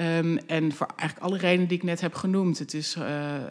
[0.00, 2.58] Um, en voor eigenlijk alle redenen die ik net heb genoemd.
[2.58, 3.04] Het is uh,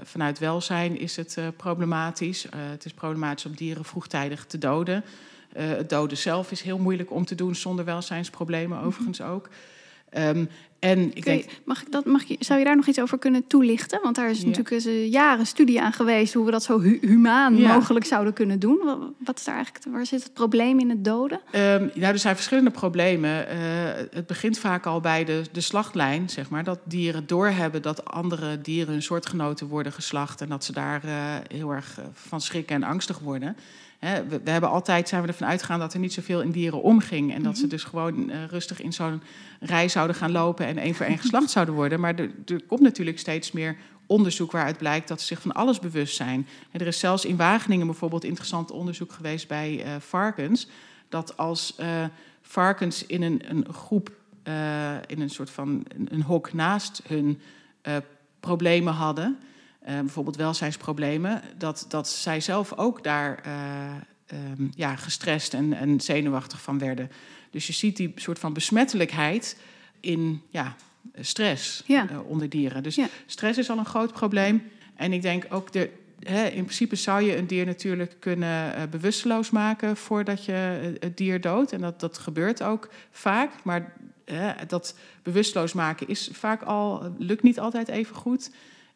[0.03, 2.45] vanuit welzijn is het uh, problematisch.
[2.45, 5.03] Uh, het is problematisch om dieren vroegtijdig te doden.
[5.53, 9.35] Het doden zelf is heel moeilijk om te doen zonder welzijnsproblemen, overigens mm -hmm.
[9.35, 9.49] ook.
[10.17, 10.49] Um,
[10.81, 11.45] en ik denk...
[11.63, 13.99] mag ik dat, mag je, zou je daar nog iets over kunnen toelichten?
[14.03, 14.45] Want daar is ja.
[14.45, 17.73] natuurlijk een jaren studie aan geweest hoe we dat zo hu humaan ja.
[17.73, 18.79] mogelijk zouden kunnen doen.
[18.83, 21.41] Wat, wat, is daar eigenlijk, waar zit het probleem in het doden?
[21.55, 23.45] Um, nou, er zijn verschillende problemen.
[23.47, 23.57] Uh,
[24.11, 26.63] het begint vaak al bij de, de slachtlijn, zeg maar.
[26.63, 30.41] Dat dieren doorhebben dat andere dieren hun soortgenoten worden geslacht.
[30.41, 31.13] En dat ze daar uh,
[31.47, 33.57] heel erg van schrikken en angstig worden.
[34.01, 36.81] He, we, we, hebben altijd zijn we ervan uitgegaan dat er niet zoveel in dieren
[36.81, 37.33] omging.
[37.33, 37.55] En dat mm -hmm.
[37.55, 39.21] ze dus gewoon uh, rustig in zo'n
[39.59, 41.99] rij zouden gaan lopen en één voor één geslacht zouden worden.
[41.99, 45.79] Maar er, er, komt natuurlijk steeds meer onderzoek waaruit blijkt dat ze zich van alles
[45.79, 46.47] bewust zijn.
[46.71, 50.67] En er is zelfs in Wageningen bijvoorbeeld interessant onderzoek geweest bij uh, varkens.
[51.09, 51.87] Dat als uh,
[52.41, 54.11] varkens in een, een groep,
[55.07, 57.41] in een soort van een, een hok naast hun
[58.39, 59.37] problemen hadden.
[59.87, 63.93] Uh, bijvoorbeeld welzijnsproblemen, dat, dat zij zelf ook daar uh,
[64.57, 67.11] um, ja, gestrest en, en zenuwachtig van werden.
[67.51, 69.57] Dus je ziet die soort van besmettelijkheid
[69.99, 70.75] in ja,
[71.19, 72.09] stress ja.
[72.11, 72.83] uh, onder dieren.
[72.83, 73.07] Dus ja.
[73.25, 74.63] stress is al een groot probleem.
[74.95, 75.89] En ik denk ook, de,
[76.53, 80.51] in principe zou je een dier natuurlijk kunnen bewusteloos maken voordat je
[80.99, 81.71] het dier doodt.
[81.71, 83.51] En dat, dat gebeurt ook vaak.
[83.63, 83.93] Maar
[84.67, 88.49] dat bewusteloos maken is vaak al, lukt niet altijd even goed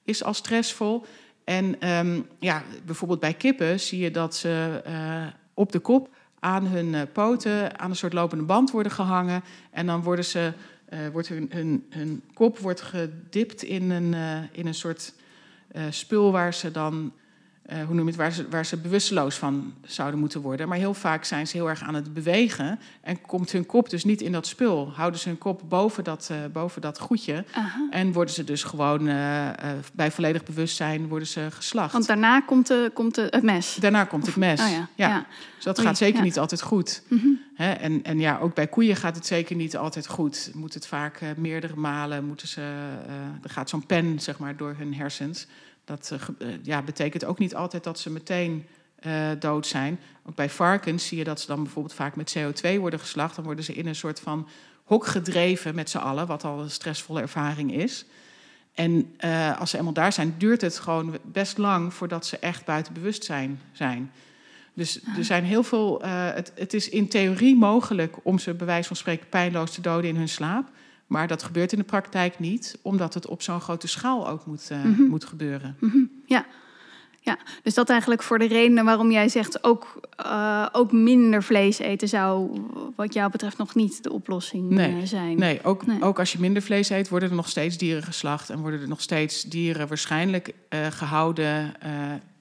[0.06, 1.06] is al stressvol.
[1.44, 6.66] En um, ja, bijvoorbeeld bij kippen zie je dat ze uh, op de kop aan
[6.68, 9.44] hun uh, poten aan een soort lopende band worden gehangen.
[9.72, 10.54] En dan worden ze,
[10.90, 14.14] uh, wordt hun, hun, hun, kop wordt gedipt in een,
[14.52, 15.14] in een soort
[15.90, 17.14] spul waar ze dan
[17.72, 20.68] uh, hoe noem je het, waar ze, waar ze bewusteloos van zouden moeten worden.
[20.68, 24.04] Maar heel vaak zijn ze heel erg aan het bewegen en komt hun kop dus
[24.04, 24.92] niet in dat spul.
[24.96, 27.88] Houden ze hun kop boven dat, uh, boven dat goedje Aha.
[27.90, 29.50] en worden ze dus gewoon uh,
[29.94, 31.94] bij volledig bewustzijn worden ze geslacht.
[31.94, 33.76] Want daarna komt, de, komt de, het mes?
[33.76, 34.88] Daarna komt het mes, oh ja.
[34.96, 35.08] ja.
[35.08, 35.26] ja.
[35.56, 36.24] Dus dat Oei, gaat zeker ja.
[36.24, 37.02] niet altijd goed.
[37.08, 37.40] Mm -hmm.
[37.56, 37.72] Hè?
[37.72, 40.52] En, en ja, ook bij koeien gaat het zeker niet altijd goed.
[40.54, 42.62] Moet het vaak meerdere malen, moeten ze,
[43.44, 45.48] er gaat zo'n pen zeg maar, door hun hersens...
[45.86, 48.66] Dat uh, ja, betekent ook niet altijd dat ze meteen
[49.06, 50.00] uh, dood zijn.
[50.24, 53.36] Ook bij varkens zie je dat ze dan bijvoorbeeld vaak met CO2 worden geslacht.
[53.36, 54.48] Dan worden ze in een soort van
[54.84, 58.06] hok gedreven met z'n allen, wat al een stressvolle ervaring is.
[58.74, 62.66] En uh, als ze eenmaal daar zijn, duurt het gewoon best lang voordat ze echt
[62.66, 64.12] buiten bewustzijn zijn.
[64.74, 66.02] Dus er zijn heel veel.
[66.02, 70.10] Het, het, is in theorie mogelijk om ze bij wijze van spreken pijnloos te doden
[70.10, 70.70] in hun slaap.
[71.08, 74.70] Maar dat gebeurt in de praktijk niet, omdat het op zo'n grote schaal ook moet,
[74.72, 74.88] uh, Mhm.
[74.88, 75.08] mm -hmm.
[75.08, 75.78] moet gebeuren.
[75.80, 76.10] Mm -hmm.
[76.26, 76.46] Ja.
[77.22, 81.80] ja, dus dat eigenlijk voor de redenen waarom jij zegt ook, uh, ook minder vlees
[81.80, 82.60] eten zou,
[82.96, 84.96] wat jou betreft, nog niet de oplossing nee.
[84.96, 85.38] uh, zijn.
[85.38, 86.02] Nee, ook, nee.
[86.04, 88.88] ook als je minder vlees eet, worden er nog steeds dieren geslacht en worden er
[88.88, 91.74] nog steeds dieren waarschijnlijk uh, gehouden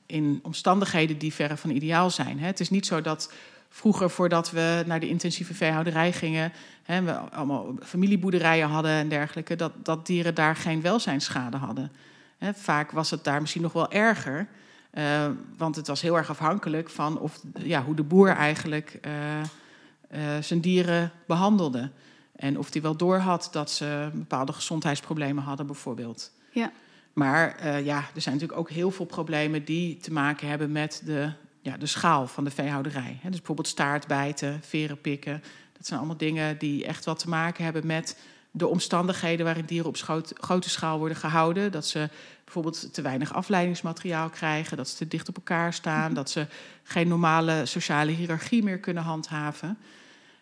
[0.06, 2.38] in omstandigheden die verre van ideaal zijn.
[2.38, 2.46] Hè?
[2.46, 3.32] Het is niet zo dat
[3.68, 6.52] vroeger, voordat we naar de intensieve veehouderij gingen,
[6.84, 11.92] hè, we allemaal familieboerderijen hadden en dergelijke, dat, dat dieren daar geen welzijnsschade hadden.
[12.38, 14.48] Hè, vaak was het daar misschien nog wel erger,
[14.94, 19.12] uh, want het was heel erg afhankelijk van of, ja, hoe de boer eigenlijk uh,
[19.40, 21.90] uh, zijn dieren behandelde.
[22.36, 26.32] En of hij wel doorhad dat ze bepaalde gezondheidsproblemen hadden, bijvoorbeeld.
[26.50, 26.72] Ja.
[27.12, 31.32] Maar ja, er zijn natuurlijk ook heel veel problemen die te maken hebben met de
[31.64, 33.18] ja, de schaal van de veehouderij.
[33.22, 35.42] Dus bijvoorbeeld staartbijten, veren pikken.
[35.76, 38.16] Dat zijn allemaal dingen die echt wat te maken hebben met
[38.50, 39.96] de omstandigheden waarin dieren op
[40.40, 41.72] grote schaal worden gehouden.
[41.72, 42.08] Dat ze
[42.44, 46.46] bijvoorbeeld te weinig afleidingsmateriaal krijgen, dat ze te dicht op elkaar staan, dat ze
[46.82, 49.78] geen normale sociale hiërarchie meer kunnen handhaven.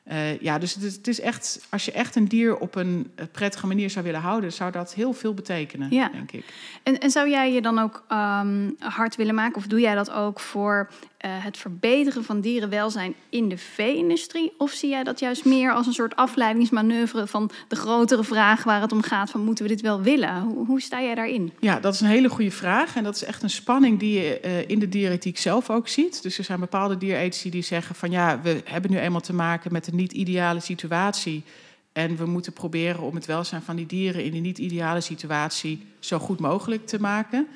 [0.08, 3.12] Uh, ja, dus het is, het is, echt, als je echt een dier op een
[3.32, 6.08] prettige manier zou willen houden, zou dat heel veel betekenen, ja.
[6.08, 6.44] denk ik.
[6.82, 10.10] En, en, zou jij je dan ook um, hard willen maken, of doe jij dat
[10.10, 10.90] ook voor
[11.22, 14.52] eh, het verbeteren van dierenwelzijn in de vee-industrie?
[14.58, 18.80] Of zie jij dat juist meer als een soort afleidingsmanoeuvre van de grotere vraag waar
[18.80, 20.40] het om gaat: van moeten we dit wel willen?
[20.40, 21.52] Hoe, sta jij daarin?
[21.60, 22.96] Ja, dat is een hele goede vraag.
[22.96, 26.22] En dat is echt een spanning die je uh, in de dierethiek zelf ook ziet.
[26.22, 29.72] Dus er zijn bepaalde dierethici die zeggen van ja, we hebben nu eenmaal te maken
[29.72, 31.44] met een niet-ideale situatie.
[31.92, 36.18] En we moeten proberen om het welzijn van die dieren in die niet-ideale situatie zo
[36.18, 37.48] goed mogelijk te maken.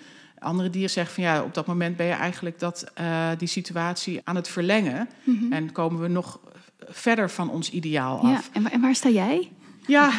[0.46, 4.20] Andere dieren zeggen van ja, op dat moment ben je eigenlijk dat, uh, die situatie
[4.24, 5.08] aan het verlengen.
[5.22, 5.52] Mm -hmm.
[5.52, 6.40] En komen we nog
[6.78, 8.30] verder van ons ideaal af.
[8.30, 9.52] Ja, en, en waar sta jij?
[9.86, 10.10] Ja,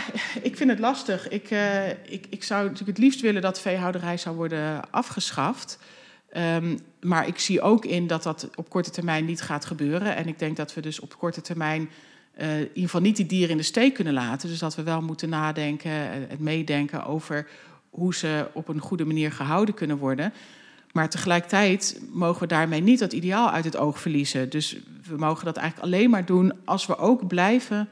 [0.41, 1.29] ik vind het lastig.
[1.29, 5.79] Ik, uh, ik, ik zou natuurlijk het liefst willen dat veehouderij zou worden afgeschaft.
[6.37, 10.15] Um, maar ik zie ook in dat dat op korte termijn niet gaat gebeuren.
[10.15, 11.89] En ik denk dat we dus op korte termijn
[12.39, 14.49] uh, in ieder geval niet die dieren in de steek kunnen laten.
[14.49, 15.91] Dus dat we wel moeten nadenken
[16.29, 17.47] en meedenken over
[17.89, 20.33] hoe ze op een goede manier gehouden kunnen worden.
[20.91, 24.49] Maar tegelijkertijd mogen we daarmee niet dat ideaal uit het oog verliezen.
[24.49, 27.89] Dus we mogen dat eigenlijk alleen maar doen als we ook blijven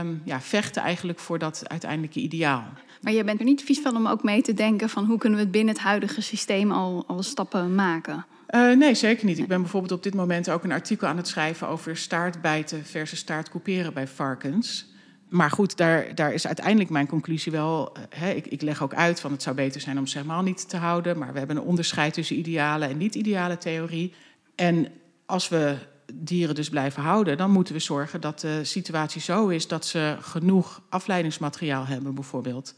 [0.00, 2.64] um, ja, vechten eigenlijk voor dat uiteindelijke ideaal.
[3.00, 5.38] Maar je bent er niet vies van om ook mee te denken van hoe kunnen
[5.38, 8.26] we het binnen het huidige systeem al, al stappen maken?
[8.50, 9.38] Uh, nee, zeker niet.
[9.38, 13.18] Ik ben bijvoorbeeld op dit moment ook een artikel aan het schrijven over staartbijten versus
[13.18, 14.89] staartcouperen bij varkens.
[15.30, 17.96] Maar goed, daar, daar is uiteindelijk mijn conclusie wel.
[18.08, 20.68] Hè, ik, ik, leg ook uit van het zou beter zijn om ze helemaal niet
[20.68, 21.18] te houden.
[21.18, 24.14] Maar we hebben een onderscheid tussen ideale en niet-ideale theorie.
[24.54, 24.88] En
[25.26, 25.76] als we
[26.14, 30.16] dieren dus blijven houden, dan moeten we zorgen dat de situatie zo is dat ze
[30.20, 32.74] genoeg afleidingsmateriaal hebben, bijvoorbeeld.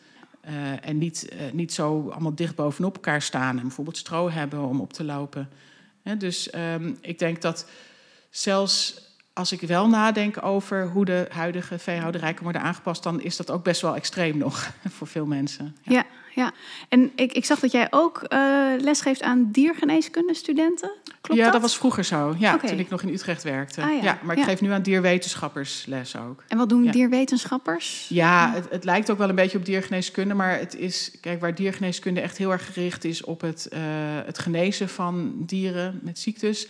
[0.49, 4.61] Uh, en niet, uh, niet zo allemaal dicht bovenop elkaar staan en bijvoorbeeld stro hebben
[4.61, 5.49] om op te lopen.
[6.19, 7.67] Dus um, ik denk dat
[8.31, 9.01] zelfs
[9.35, 13.51] als ik wel nadenk over hoe de huidige veehouderij kan worden aangepast, dan is dat
[13.51, 15.77] ook best wel extreem nog voor veel mensen.
[15.83, 16.05] Ja, ja.
[16.35, 16.53] ja.
[16.89, 18.39] En ik, ik zag dat jij ook uh,
[18.79, 20.91] lesgeeft aan diergeneeskunde studenten.
[21.21, 21.53] Klopt ja, dat?
[21.53, 22.35] dat was vroeger zo.
[22.39, 22.69] Ja, okay.
[22.71, 23.83] toen ik nog in Utrecht werkte.
[23.83, 24.03] Ah, ja.
[24.03, 24.19] ja.
[24.23, 26.45] maar ik geef nu aan dierwetenschappers les ook.
[26.49, 28.07] En wat doen dierwetenschappers?
[28.09, 31.55] Ja, het, het, lijkt ook wel een beetje op diergeneeskunde, maar het is, kijk, waar
[31.55, 33.81] diergeneeskunde echt heel erg gericht is op het, uh,
[34.25, 36.69] het genezen van dieren met ziektes,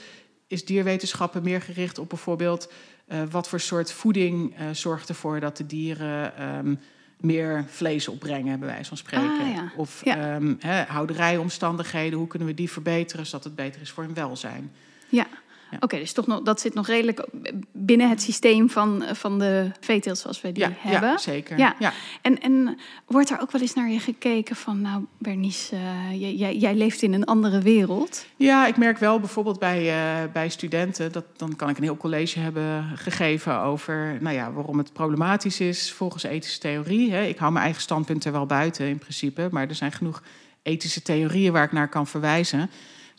[0.53, 2.73] is dierwetenschappen meer gericht op bijvoorbeeld
[3.09, 6.79] uh, wat voor soort voeding uh, zorgt ervoor dat de dieren um,
[7.21, 9.41] meer vlees opbrengen, bij wijze van spreken.
[9.41, 9.73] Ah, ja.
[9.77, 10.35] Of ja.
[10.35, 14.73] um, he, houderijomstandigheden, hoe kunnen we die verbeteren zodat het beter is voor hun welzijn.
[15.09, 15.27] Ja.
[15.73, 15.79] Ja.
[15.79, 17.27] Oké, okay, dus toch nog, dat zit nog redelijk
[17.73, 21.09] binnen het systeem van, van de veeteelt zoals we die ja, hebben.
[21.09, 21.59] Ja, zeker.
[21.59, 21.77] Ja.
[21.79, 21.93] Ja.
[22.23, 26.57] En, en wordt er ook wel eens naar je gekeken van, nou Bernice, uh, jij,
[26.57, 28.27] jij leeft in een andere wereld?
[28.37, 31.97] Ja, ik merk wel bijvoorbeeld bij, uh, bij studenten, dat, dan kan ik een heel
[31.97, 37.13] college hebben gegeven over nou ja, waarom het problematisch is volgens ethische theorie.
[37.13, 37.25] Hè.
[37.25, 40.23] Ik hou mijn eigen standpunt er wel buiten in principe, maar er zijn genoeg
[40.63, 42.71] ethische theorieën waar ik naar kan verwijzen.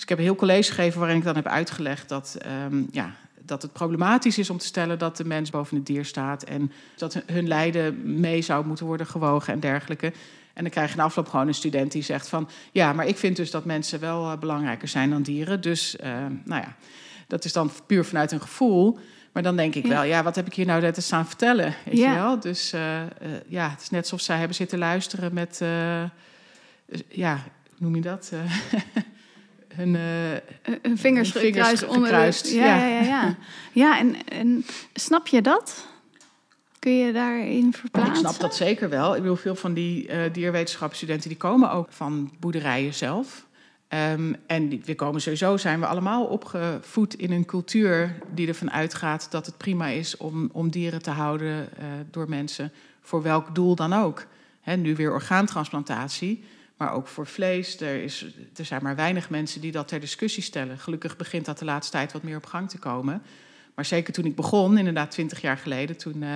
[0.04, 3.16] Dus ik heb een heel college gegeven waarin ik dan heb uitgelegd dat, um, ja,
[3.42, 6.72] dat het problematisch is om te stellen dat de mens boven het dier staat en
[6.96, 10.14] dat hun lijden mee zou moeten worden gewogen en dergelijke.
[10.54, 13.18] En dan krijg je in afloop gewoon een student die zegt van ja, maar ik
[13.18, 15.62] vind dus dat mensen wel uh, belangrijker zijn dan dieren.
[15.62, 16.08] Dus uh,
[16.44, 16.76] nou ja,
[17.28, 19.00] dat is dan puur vanuit een gevoel.
[19.32, 19.90] Maar dan denk ik ja.
[19.90, 21.76] wel, ja, wat heb ik hier nou net eens aan vertellen?
[21.86, 22.12] Weet ja.
[22.12, 22.40] je wel?
[22.40, 23.02] Dus uh,
[23.48, 25.62] ja, het is net alsof zij hebben zitten luisteren met,
[27.08, 28.32] ja, hoe noem je dat?
[29.76, 30.02] hun, uh,
[30.82, 32.48] hun vingers, gekruist.
[32.48, 33.02] Ja, ja, ja.
[33.02, 33.36] ja.
[33.72, 35.88] ja en, en snap je dat?
[36.80, 38.14] Kun je daarin verplaatsen?
[38.14, 39.16] Ik snap dat zeker wel.
[39.16, 43.46] Ik bedoel, veel van die uh, dierwetenschapsstudenten die komen ook van boerderijen zelf.
[44.12, 48.72] Um, en die, we komen sowieso, zijn we allemaal opgevoed in een cultuur die ervan
[48.72, 53.56] uitgaat dat het prima is om, om dieren te houden uh, door mensen, voor welk
[53.56, 54.26] doel dan ook.
[54.62, 56.44] He, nu weer orgaantransplantatie.
[56.84, 57.80] Maar ook voor vlees.
[57.80, 60.80] Er, is, er zijn maar weinig mensen die dat ter discussie stellen.
[60.80, 63.22] Gelukkig begint dat de laatste tijd wat meer op gang te komen.
[63.76, 66.30] Maar zeker toen ik begon, inderdaad twintig jaar geleden, toen uh,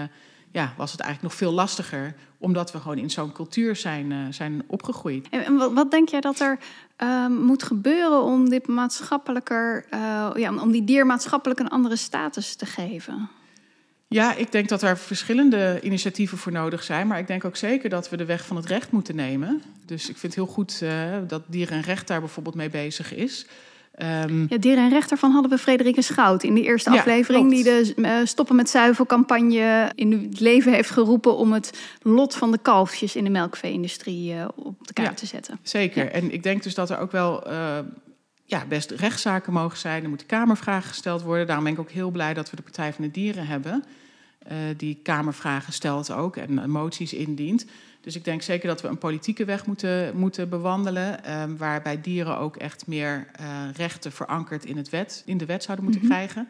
[0.51, 2.15] ja, was het eigenlijk nog veel lastiger.
[2.37, 5.29] Omdat we gewoon in zo'n cultuur zijn, uh, zijn opgegroeid.
[5.29, 6.57] En wat, denk jij dat er
[7.03, 12.55] uh, moet gebeuren om dit maatschappelijker, uh, ja, om die dier maatschappelijk een andere status
[12.55, 13.29] te geven?
[14.09, 17.07] Ja, ik denk dat er verschillende initiatieven voor nodig zijn.
[17.07, 19.61] Maar ik denk ook zeker dat we de weg van het recht moeten nemen.
[19.85, 20.91] Dus ik vind het heel goed uh,
[21.27, 23.45] dat Dier en Recht daar bijvoorbeeld mee bezig is.
[24.01, 27.49] Um, ja, Dier en Recht, daarvan hadden we Frederike Schout in die eerste ja, aflevering...
[27.49, 27.65] klopt.
[27.65, 31.37] die de uh, Stoppen met Zuivelcampagne in het leven heeft geroepen...
[31.37, 35.25] om het lot van de kalfjes in de melkvee-industrie uh, op de kaart ja, te
[35.25, 35.59] zetten.
[35.61, 36.03] Zeker.
[36.03, 36.09] Ja.
[36.09, 37.47] En ik denk dus dat er ook wel
[38.45, 40.03] ja, best rechtszaken mogen zijn.
[40.03, 41.45] Er moeten kamervragen gesteld worden.
[41.47, 43.83] Daarom ben ik ook heel blij dat we de Partij van de Dieren hebben...
[44.51, 47.65] Uh, die kamervragen stelt ook en moties indient.
[48.01, 51.23] Dus ik denk zeker dat we een politieke weg moeten, moeten bewandelen.
[51.23, 53.45] ehm, waarbij dieren ook echt meer eh,
[53.75, 56.13] rechten verankerd in, het wet, in de wet zouden moeten Mhm.
[56.13, 56.47] krijgen.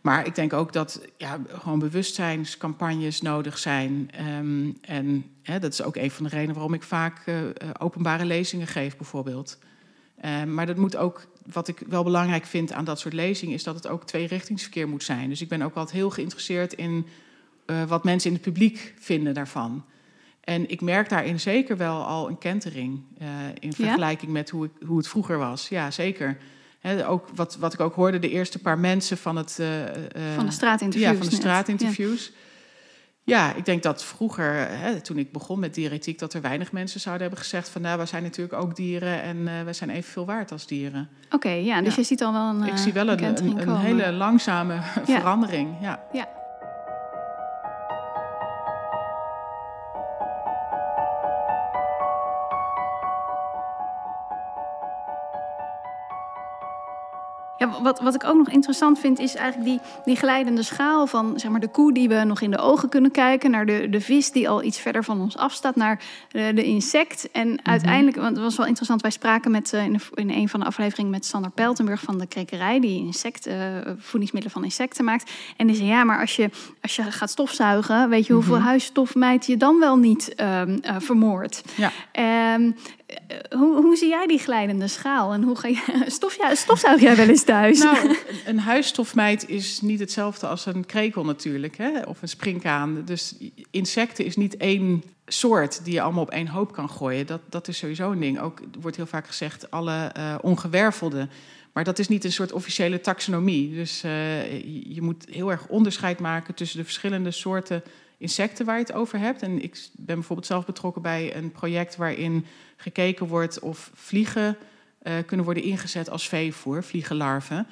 [0.00, 4.10] Maar ik denk ook dat ja, gewoon bewustzijnscampagnes nodig zijn.
[4.10, 7.52] Ehm, en hè, dat is ook een van de redenen waarom ik vaak eh, eh,
[7.78, 9.58] openbare lezingen geef, bijvoorbeeld.
[10.20, 13.62] Ehm, maar dat moet ook, wat ik wel belangrijk vind aan dat soort lezingen, is
[13.62, 15.28] dat het ook tweerichtingsverkeer moet zijn.
[15.28, 17.06] Dus ik ben ook altijd heel geïnteresseerd in
[17.66, 19.84] eh, wat mensen in het publiek vinden daarvan.
[20.40, 23.26] En ik merk daarin zeker wel al een kentering eh,
[23.58, 25.68] in vergelijking met hoe, ik, hoe het vroeger was.
[25.68, 26.36] Ja, zeker.
[27.06, 29.58] Ook wat, wat ik ook hoorde, de eerste paar mensen van het...
[29.58, 29.66] eh,
[30.34, 32.32] Van de straatinterviews Ja, van de straatinterviews.
[33.24, 33.54] Ja.
[33.54, 36.18] ik denk dat vroeger, hè, toen ik begon met dierethiek...
[36.18, 37.82] dat er weinig mensen zouden hebben gezegd van...
[37.82, 41.08] nou, wij zijn natuurlijk ook dieren en eh, wij zijn evenveel waard als dieren.
[41.30, 42.00] Oké, ja, dus Ja.
[42.00, 45.02] je ziet al wel een ik zie wel een, een, een hele langzame Ja.
[45.04, 45.76] verandering.
[45.80, 46.04] Ja.
[57.70, 57.82] Ja.
[57.82, 61.50] Wat, wat ik ook nog interessant vind, is eigenlijk die, die glijdende schaal van zeg
[61.50, 64.30] maar, de koe die we nog in de ogen kunnen kijken, naar de, de vis
[64.30, 67.30] die al iets verder van ons afstaat, naar de, de insect.
[67.30, 70.60] En uiteindelijk, want het was wel interessant, wij spraken met, eh, in, in een van
[70.60, 75.30] de afleveringen met Sander Peltenburg van de Krekerij, die insecten, eh, voedingsmiddelen van insecten maakt.
[75.56, 76.50] En die zei, ja, maar als je,
[76.82, 81.62] als je gaat stofzuigen, weet je hoeveel huisstofmijt je dan wel niet ehm, eh, vermoordt.
[81.76, 81.90] Ja.
[82.12, 82.72] Ehm, eh,
[83.50, 85.32] hoe, hoe zie jij die glijdende schaal?
[85.32, 87.78] En hoe ga je, stof, stofzuig jij wel eens thuis?
[87.78, 92.00] Nou, een- huisstofmijt is niet hetzelfde als een krekel natuurlijk, hè?
[92.00, 93.02] of een springkaan.
[93.04, 93.34] Dus
[93.70, 97.26] insecten is niet één soort die je allemaal op één hoop kan gooien.
[97.26, 98.40] Dat, dat is sowieso een ding.
[98.40, 101.28] Ook wordt heel vaak gezegd alle eh ongewervelde.
[101.72, 103.74] Maar dat is niet een soort officiële taxonomie.
[103.74, 104.62] Dus eh,
[104.94, 107.82] je moet heel erg onderscheid maken tussen de verschillende soorten
[108.22, 109.42] insecten waar je het over hebt.
[109.42, 112.46] En ik ben bijvoorbeeld zelf betrokken bij een project waarin
[112.76, 114.56] gekeken wordt of vliegen
[114.98, 117.66] eh, kunnen worden ingezet als veevoer, vliegenlarven.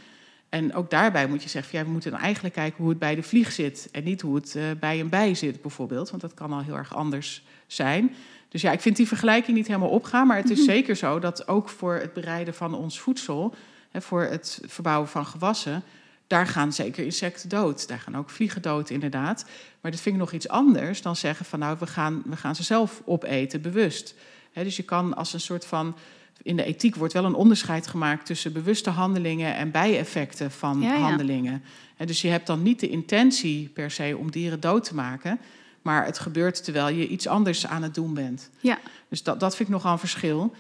[0.49, 2.99] En ook daarbij moet je zeggen, van, ja, we moeten dan eigenlijk kijken hoe het
[2.99, 6.23] bij de vlieg zit en niet hoe het eh, bij een bij zit bijvoorbeeld, want
[6.23, 8.15] dat kan al heel erg anders zijn.
[8.49, 11.49] Dus ja, ik vind die vergelijking niet helemaal opgaan, maar het is zeker zo dat
[11.49, 13.55] ook voor het bereiden van ons voedsel,
[13.91, 15.83] hè, voor het verbouwen van gewassen,
[16.31, 17.89] daar gaan zeker insecten dood.
[17.89, 19.45] Daar gaan ook vliegen dood, inderdaad.
[19.81, 22.55] Maar dat vind ik nog iets anders dan zeggen van nou, we gaan, we gaan
[22.55, 24.15] ze zelf opeten, bewust.
[24.53, 25.97] Dus je kan als een soort van.
[26.43, 30.93] In de ethiek wordt wel een onderscheid gemaakt tussen bewuste handelingen en bijeffecten van Ja,
[30.95, 31.01] ja.
[31.01, 31.63] handelingen.
[31.97, 35.39] Hè, dus je hebt dan niet de intentie per se om dieren dood te maken,
[35.83, 38.51] maar het gebeurt terwijl je iets anders aan het doen bent.
[38.61, 38.79] Ja,
[39.09, 40.55] Dus dat, dat vind ik nogal een verschil.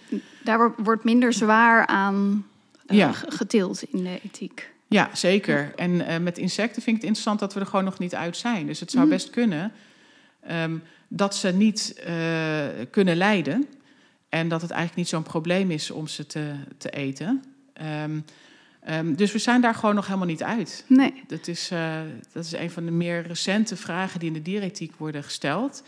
[0.45, 2.47] daar wordt- minder zwaar aan
[2.87, 3.13] eh, Ja.
[3.13, 4.71] getild in de ethiek.
[4.91, 5.73] Ja, zeker.
[5.77, 8.37] En eh, met insecten vind ik het interessant dat we er gewoon nog niet uit
[8.37, 8.67] zijn.
[8.67, 9.13] Dus het zou Mhm.
[9.13, 9.73] best kunnen
[10.43, 10.77] ehm,
[11.09, 13.67] dat ze niet eh, kunnen lijden.
[14.29, 17.45] En dat het eigenlijk niet zo'n probleem is om ze te, te eten.
[17.73, 18.21] Ehm,
[18.85, 20.85] ehm, dus we zijn daar gewoon nog helemaal niet uit.
[20.87, 21.23] Nee.
[21.27, 22.01] Dat is, eh,
[22.33, 25.83] dat is een van de meer recente vragen die in de dierethiek worden gesteld.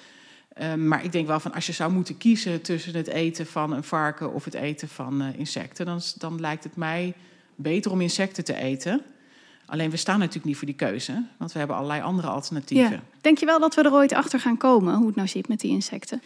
[0.76, 3.84] Maar ik denk wel van als je zou moeten kiezen tussen het eten van een
[3.84, 7.14] varken of het eten van insecten, dan, dan lijkt het mij
[7.62, 9.02] beter om insecten te eten.
[9.66, 12.90] Alleen we staan natuurlijk niet voor die keuze, want we hebben allerlei andere alternatieven.
[12.90, 13.02] Ja.
[13.20, 15.60] Denk je wel dat we er ooit achter gaan komen hoe het nou zit met
[15.60, 16.22] die insecten?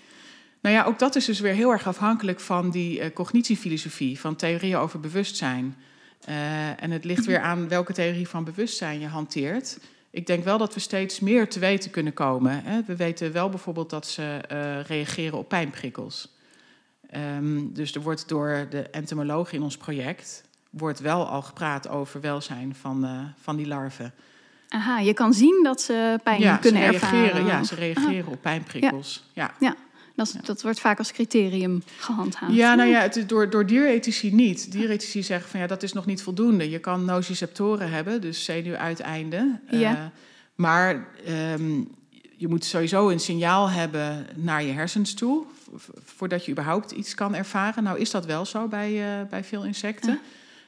[0.61, 4.37] Nou ja, ook dat is dus weer heel erg afhankelijk van die eh, cognitiefilosofie, van
[4.37, 5.77] theorieën over bewustzijn.
[6.25, 9.79] Eh, en het ligt weer aan welke theorie van bewustzijn je hanteert.
[10.11, 12.63] Ik denk wel dat we steeds meer te weten kunnen komen.
[12.65, 12.83] Hè.
[12.87, 16.35] We weten wel bijvoorbeeld dat ze eh, reageren op pijnprikkels.
[17.11, 20.45] Ehm, dus er wordt door de entomoloog in ons project
[20.79, 23.11] wordt wel al gepraat over welzijn van, eh,
[23.43, 24.13] van die larven.
[24.69, 27.47] Aha, je kan zien dat ze pijn ja, kunnen ze reageren, ervaren.
[27.47, 29.25] Ja, ze reageren op pijnprikkels.
[29.33, 29.55] Ja.
[29.61, 29.75] Ja,
[30.15, 32.55] dat, is- dat wordt vaak als criterium gehandhaafd.
[32.55, 34.73] Ja, nou ja, het is door, door dierethici niet.
[34.73, 36.71] Dierethici zeggen van ja, dat is nog niet voldoende.
[36.71, 39.61] Je kan nociceptoren hebben, dus zenuwuiteinden.
[39.71, 39.95] Ja.
[39.95, 40.05] Eh,
[40.55, 41.81] maar ehm,
[42.37, 45.45] je moet sowieso een signaal hebben naar je hersens toe...
[46.05, 47.83] voordat je überhaupt iets kan ervaren.
[47.83, 50.21] Nou is dat wel zo bij, eh, bij veel insecten.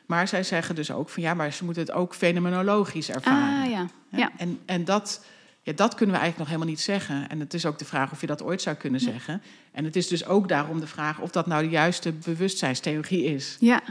[0.09, 3.63] Maar zij zeggen dus ook van ja, maar ze moeten het ook fenomenologisch ervaren.
[3.63, 4.31] Ah ja, ja.
[4.37, 5.25] En, en dat,
[5.63, 7.29] ja, dat kunnen we eigenlijk nog helemaal niet zeggen.
[7.29, 9.43] En het is ook de vraag of je dat ooit zou kunnen zeggen.
[9.73, 13.57] En het is dus ook daarom de vraag of dat nou de juiste bewustzijnstheorie is.
[13.61, 13.83] Ja.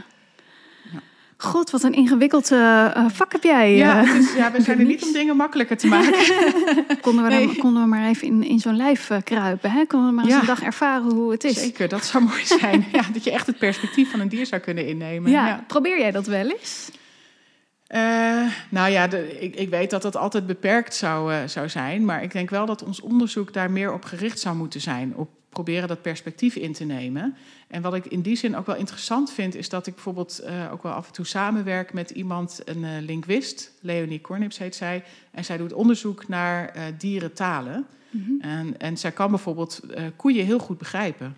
[1.40, 3.74] God, wat een ingewikkeld eh, eh, vak heb jij.
[3.74, 4.14] Ja, eh.
[4.16, 6.12] is, ja, we zijn er niet om dingen makkelijker te maken.
[7.00, 9.70] konden, we dan, konden we maar even in, in zo'n lijf kruipen.
[9.70, 9.84] Hè?
[9.84, 10.40] Konden we maar eens Ja.
[10.40, 11.54] een dag ervaren hoe het is.
[11.54, 12.86] Zeker, dat zou mooi zijn.
[12.92, 15.30] Ja, dat je echt het perspectief van een dier zou kunnen innemen.
[15.30, 15.64] Ja, Ja.
[15.66, 16.90] probeer jij dat wel eens?
[18.68, 22.04] Nou ja, de, ik, ik weet dat dat altijd beperkt zou, zou zijn.
[22.04, 25.12] Maar ik denk wel dat ons onderzoek daar meer op gericht zou moeten zijn.
[25.16, 27.36] Op proberen dat perspectief in te nemen.
[27.68, 30.72] En wat ik in die zin ook wel interessant vind, is dat ik bijvoorbeeld uh,
[30.72, 35.04] ook wel af en toe samenwerk met iemand, een uh, linguist, Leonie Kornips heet zij.
[35.30, 37.86] En zij doet onderzoek naar uh, dierentalen.
[38.10, 38.40] Mm -hmm.
[38.40, 39.80] en, en zij kan bijvoorbeeld
[40.16, 41.36] koeien heel goed begrijpen.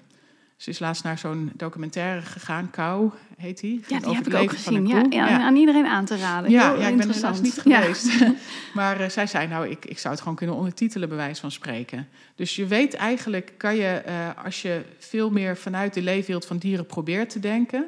[0.61, 3.84] Ze is laatst naar zo'n documentaire gegaan, Kou heet die.
[3.88, 4.86] Ja, die heb ik ook gezien.
[4.86, 6.50] Ja, ja, ja, aan iedereen aan te raden.
[6.50, 8.08] Ja, ja ik ben er helaas niet geweest.
[8.74, 11.50] Maar uh, zij zei, nou, ik, ik zou het gewoon kunnen ondertitelen, bij wijze van
[11.50, 12.08] spreken.
[12.34, 16.58] Dus je weet eigenlijk, kan je, uh, als je veel meer vanuit de leefwereld van
[16.58, 17.86] dieren probeert te denken...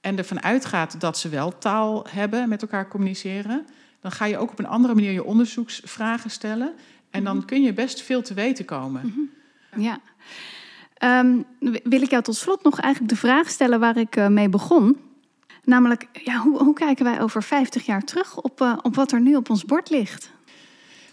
[0.00, 3.66] en ervan uitgaat dat ze wel taal hebben, met elkaar communiceren...
[4.00, 6.74] dan ga je ook op een andere manier je onderzoeksvragen stellen...
[7.10, 9.02] en dan kun je best veel te weten komen.
[9.04, 9.82] Mm -hmm.
[9.82, 10.00] Ja.
[11.04, 11.44] Um,
[11.82, 14.96] wil ik jou tot slot nog eigenlijk de vraag stellen waar ik uh, mee begon.
[15.64, 19.20] Namelijk, ja, hoe, hoe, kijken wij over 50 jaar terug op, uh, op wat er
[19.20, 20.30] nu op ons bord ligt?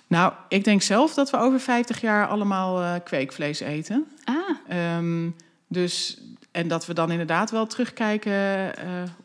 [0.08, 4.06] Nou, ik denk zelf dat we over 50 jaar allemaal uh, kweekvlees eten.
[4.24, 4.98] Ah.
[4.98, 5.36] Um,
[5.68, 6.22] dus,
[6.52, 8.74] en dat we dan inderdaad wel terugkijken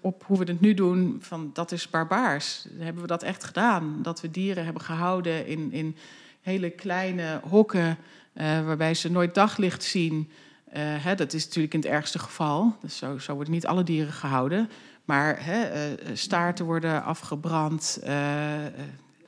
[0.00, 1.18] op hoe we het nu doen.
[1.20, 2.66] Van dat is barbaars.
[2.78, 3.98] Hebben we dat echt gedaan?
[4.02, 5.96] Dat we dieren hebben gehouden in, in
[6.40, 7.98] hele kleine hokken.
[8.34, 10.30] waarbij ze nooit daglicht zien.
[10.68, 12.76] Uh, hè, dat is natuurlijk in het ergste geval.
[12.80, 14.70] Dus zo, zo worden niet alle dieren gehouden.
[15.04, 18.00] Maar hè, uh, staarten worden afgebrand,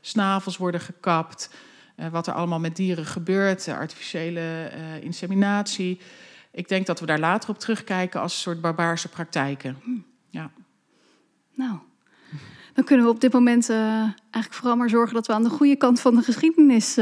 [0.00, 1.50] snavels worden gekapt.
[2.10, 4.70] wat er allemaal met dieren gebeurt, artificiële
[5.00, 6.00] inseminatie.
[6.50, 9.76] Ik denk dat we daar later op terugkijken als een soort barbaarse praktijken.
[9.82, 9.90] Hm.
[10.30, 10.50] Ja.
[11.54, 11.78] Nou,
[12.74, 15.76] dan kunnen we op dit moment eigenlijk vooral maar zorgen dat we aan de goede
[15.76, 16.98] kant van de geschiedenis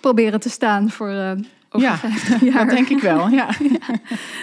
[0.00, 1.36] proberen te staan voor
[1.70, 2.66] over ja, 50 jaar.
[2.66, 3.28] dat denk ik wel.
[3.28, 3.48] Ja.
[3.78, 3.94] ja.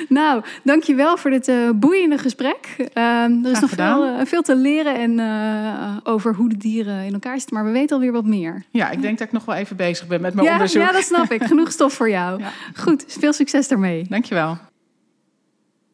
[0.10, 2.76] Nou, dankjewel voor dit uh, boeiende gesprek.
[2.80, 7.14] Uh, er is nog veel, uh, veel, te leren en, over hoe de dieren in
[7.14, 8.64] elkaar zitten, maar we weten alweer wat meer.
[8.70, 10.82] Ja, ik denk dat ik nog wel even bezig ben met mijn ja, onderzoek.
[10.82, 11.44] Ja, dat snap ik.
[11.56, 12.40] Genoeg stof voor jou.
[12.40, 12.52] Ja.
[12.76, 14.06] Goed, veel succes daarmee.
[14.10, 14.58] Dankjewel.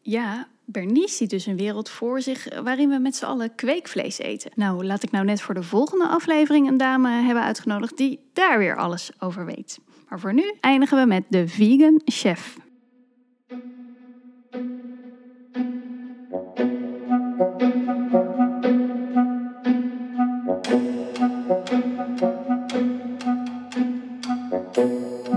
[0.02, 4.50] Ja, Bernice ziet dus een wereld voor zich waarin we met z'n allen kweekvlees eten.
[4.54, 8.58] Nou, laat ik nou net voor de volgende aflevering een dame hebben uitgenodigd die daar
[8.58, 9.78] weer alles over weet.
[10.12, 12.56] Maar voor nu eindigen we met de vegan chef.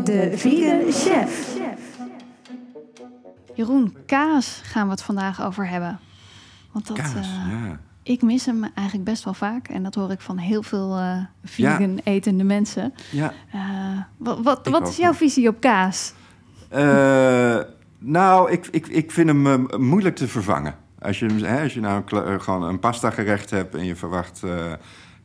[0.03, 1.57] De vegan chef.
[3.53, 5.99] Jeroen, kaas gaan we het vandaag over hebben.
[6.71, 7.79] Want dat, kaas, uh, ja.
[8.07, 9.67] Ik mis hem eigenlijk best wel vaak.
[9.67, 12.01] En dat hoor ik van heel veel uh, vegan ja.
[12.03, 12.93] etende mensen.
[13.11, 13.33] Ja.
[13.55, 13.61] Uh,
[14.17, 16.13] wat wat, wat is jouw visie op kaas?
[16.75, 17.59] Uh,
[17.97, 20.75] nou, ik, ik, ik vind hem moeilijk te vervangen.
[20.99, 24.43] Als je, hè, als je nou een, gewoon een pasta gerecht hebt en je verwacht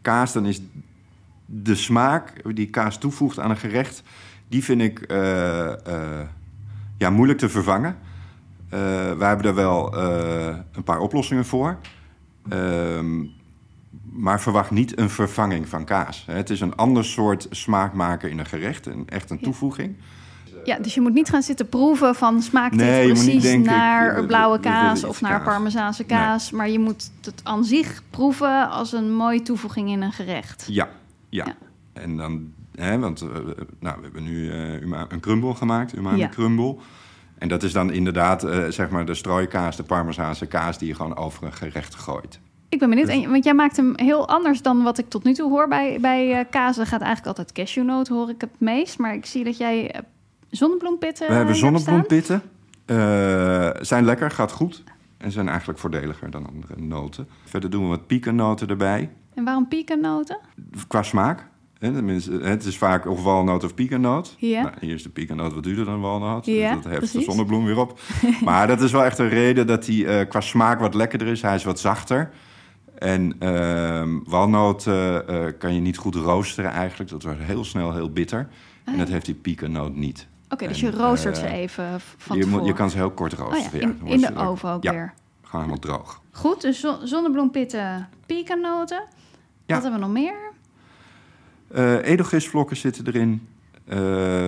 [0.03, 0.33] kaas...
[0.33, 0.61] dan is
[1.47, 4.03] de smaak die kaas toevoegt aan een gerecht...
[4.49, 5.05] die vind ik
[6.99, 7.97] ja, moeilijk te vervangen.
[9.19, 9.97] wij hebben er wel
[10.73, 11.79] een paar oplossingen voor...
[12.49, 13.31] Um,
[14.13, 16.25] maar verwacht niet een vervanging van kaas.
[16.27, 19.97] Het is een ander soort smaakmaker in een gerecht, een, echt een toevoeging.
[20.65, 24.19] Ja, dus je moet niet gaan zitten proeven van smaakt dit nee, precies denken, naar
[24.19, 25.45] ik, blauwe kaas of naar kaas.
[25.45, 26.51] parmezaanse kaas.
[26.51, 26.61] Nee.
[26.61, 30.67] Maar je moet het aan zich proeven als een mooie toevoeging in een gerecht.
[30.69, 30.89] Ja,
[31.29, 31.45] ja.
[31.45, 31.55] ja.
[31.93, 33.31] En dan, hè, want uh,
[33.79, 36.29] nou, we hebben nu uh, een crumble gemaakt, umami ja.
[36.29, 36.77] crumble.
[37.41, 40.79] En dat is dan inderdaad uh, zeg maar de strooikaas, de parmezaanse kaas...
[40.79, 42.41] die je gewoon over een gerecht gooit.
[42.69, 43.27] Ik ben benieuwd, dus...
[43.27, 46.39] want jij maakt hem heel anders dan wat ik tot nu toe hoor bij, bij
[46.39, 46.79] uh, kaas.
[46.79, 48.99] Er gaat eigenlijk altijd cashewnoot, hoor ik het meest.
[48.99, 50.01] Maar ik zie dat jij uh,
[50.51, 52.43] zonnebloempitten We hebben zonnebloempitten.
[52.87, 54.85] Uh, zijn lekker, gaat goed.
[55.17, 57.29] En zijn eigenlijk voordeliger dan andere noten.
[57.45, 59.11] Verder doen we wat piekennoten erbij.
[59.35, 60.39] En waarom piekennoten?
[60.89, 61.49] Qua smaak.
[61.81, 64.35] Het is vaak of walnoot of piekennoot.
[64.39, 64.63] Ja.
[64.63, 66.47] Nou, hier is de piekennoot wat duurder dan walnoot.
[66.47, 68.01] Ja, dus dat heft de zonnebloem weer op.
[68.45, 71.43] maar dat is wel echt een reden dat hij uh, qua smaak wat lekkerder is.
[71.43, 72.31] Hij is wat zachter.
[72.99, 75.19] En uh, walnoot uh,
[75.59, 77.11] kan je niet goed roosteren eigenlijk.
[77.11, 78.49] Dat wordt heel snel heel bitter.
[78.85, 80.27] Ah, en dat heeft die piekennoot niet.
[80.45, 83.33] Oké, okay, dus je roostert ze even van je, moet, je kan ze heel kort
[83.33, 83.91] roosteren.
[83.91, 84.05] Oh, ja.
[84.05, 85.15] In, in de oven ook weer.
[85.43, 86.21] gewoon helemaal droog.
[86.31, 89.03] Goed, dus zonnebloempitten, piekennoten.
[89.67, 90.50] Wat hebben we nog meer?
[91.75, 93.49] Uh, edelgisvlokken zitten erin.
[93.89, 93.99] Uh,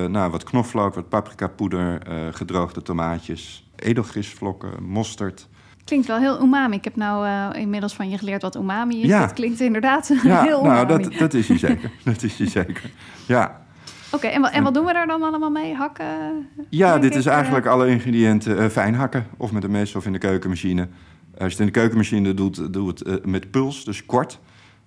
[0.05, 5.49] nou, wat knoflook, wat paprikapoeder, uh, gedroogde tomaatjes, edelgisvlokken, mosterd.
[5.85, 6.77] Klinkt wel heel umami.
[6.77, 9.09] Ik heb nou inmiddels van je geleerd wat umami is.
[9.09, 9.21] Ja.
[9.21, 11.03] Dat klinkt inderdaad ja, heel nou, umami.
[11.03, 11.91] Dat, dat is hij zeker.
[12.05, 12.91] dat is hij zeker.
[13.27, 13.61] Ja.
[14.07, 15.75] Oké, okay, en, wat, en wat doen we daar dan allemaal mee?
[15.75, 16.49] Hakken?
[16.69, 19.27] Ja, dit is eigenlijk alle ingrediënten fijn hakken.
[19.37, 20.89] Of met een mes of in de keukenmachine.
[21.31, 24.41] Als je het in de keukenmachine doet, doe het met puls, dus kort.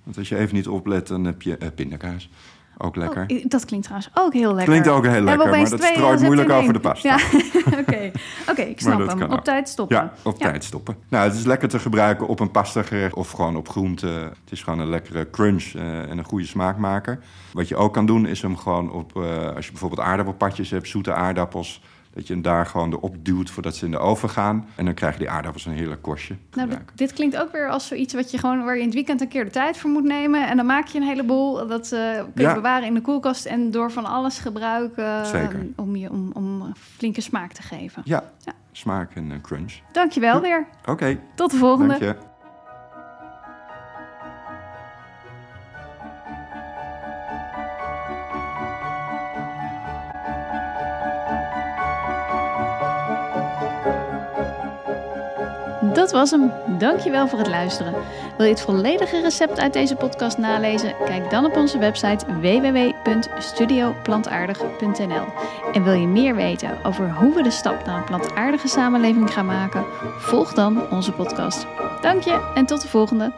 [0.06, 2.30] Want als je even niet oplet, dan heb je uh, pindakaas.
[2.78, 3.26] Ook lekker.
[3.28, 4.66] Oh, dat klinkt trouwens ook heel lekker.
[4.66, 7.10] Klinkt ook heel lekker, maar dat strooit moeilijk over de pasta.
[7.10, 7.40] Ja,
[7.82, 8.12] oké.
[8.50, 9.22] Oké, ik snap hem.
[9.22, 9.44] Op ook.
[9.44, 9.98] tijd stoppen.
[9.98, 10.96] Ja, op tijd stoppen.
[11.10, 14.08] Nou, het is lekker te gebruiken op een pasta gerecht of gewoon op groente.
[14.08, 17.20] Het is gewoon een lekkere crunch eh, en een goede smaakmaker.
[17.54, 20.88] Wat je ook kan doen is hem gewoon op, eh, als je bijvoorbeeld aardappelpatjes hebt,
[20.88, 21.82] zoete aardappels,
[22.16, 24.68] dat je hem daar gewoon erop duwt voordat ze in de oven gaan.
[24.76, 26.36] En dan krijg je die aardappels een heerlijk korstje.
[26.52, 28.96] Nou, dit, dit klinkt ook weer als zoiets wat je gewoon waar je in het
[28.96, 30.48] weekend een keer de tijd voor moet nemen.
[30.48, 31.68] En dan maak je een heleboel.
[31.68, 32.54] Dat eh, kun je Ja.
[32.54, 35.68] bewaren in de koelkast en door van alles gebruiken Zeker.
[35.76, 38.02] om je om, om flinke smaak te geven.
[38.06, 38.24] Ja,
[38.72, 39.74] smaak en eh, crunch.
[39.92, 40.68] Dankjewel weer.
[40.86, 41.20] Oké.
[41.36, 42.00] Tot de volgende.
[42.00, 42.16] Dank je.
[56.06, 56.52] Dat was hem.
[56.78, 57.94] Dankjewel voor het luisteren.
[58.38, 60.96] Wil je het volledige recept uit deze podcast nalezen?
[61.06, 65.26] Kijk dan op onze website www.studioplantaardig.nl.
[65.74, 69.46] En wil je meer weten over hoe we de stap naar een plantaardige samenleving gaan
[69.46, 69.86] maken?
[70.18, 71.66] Volg dan onze podcast.
[72.02, 73.32] Dank je en tot de volgende.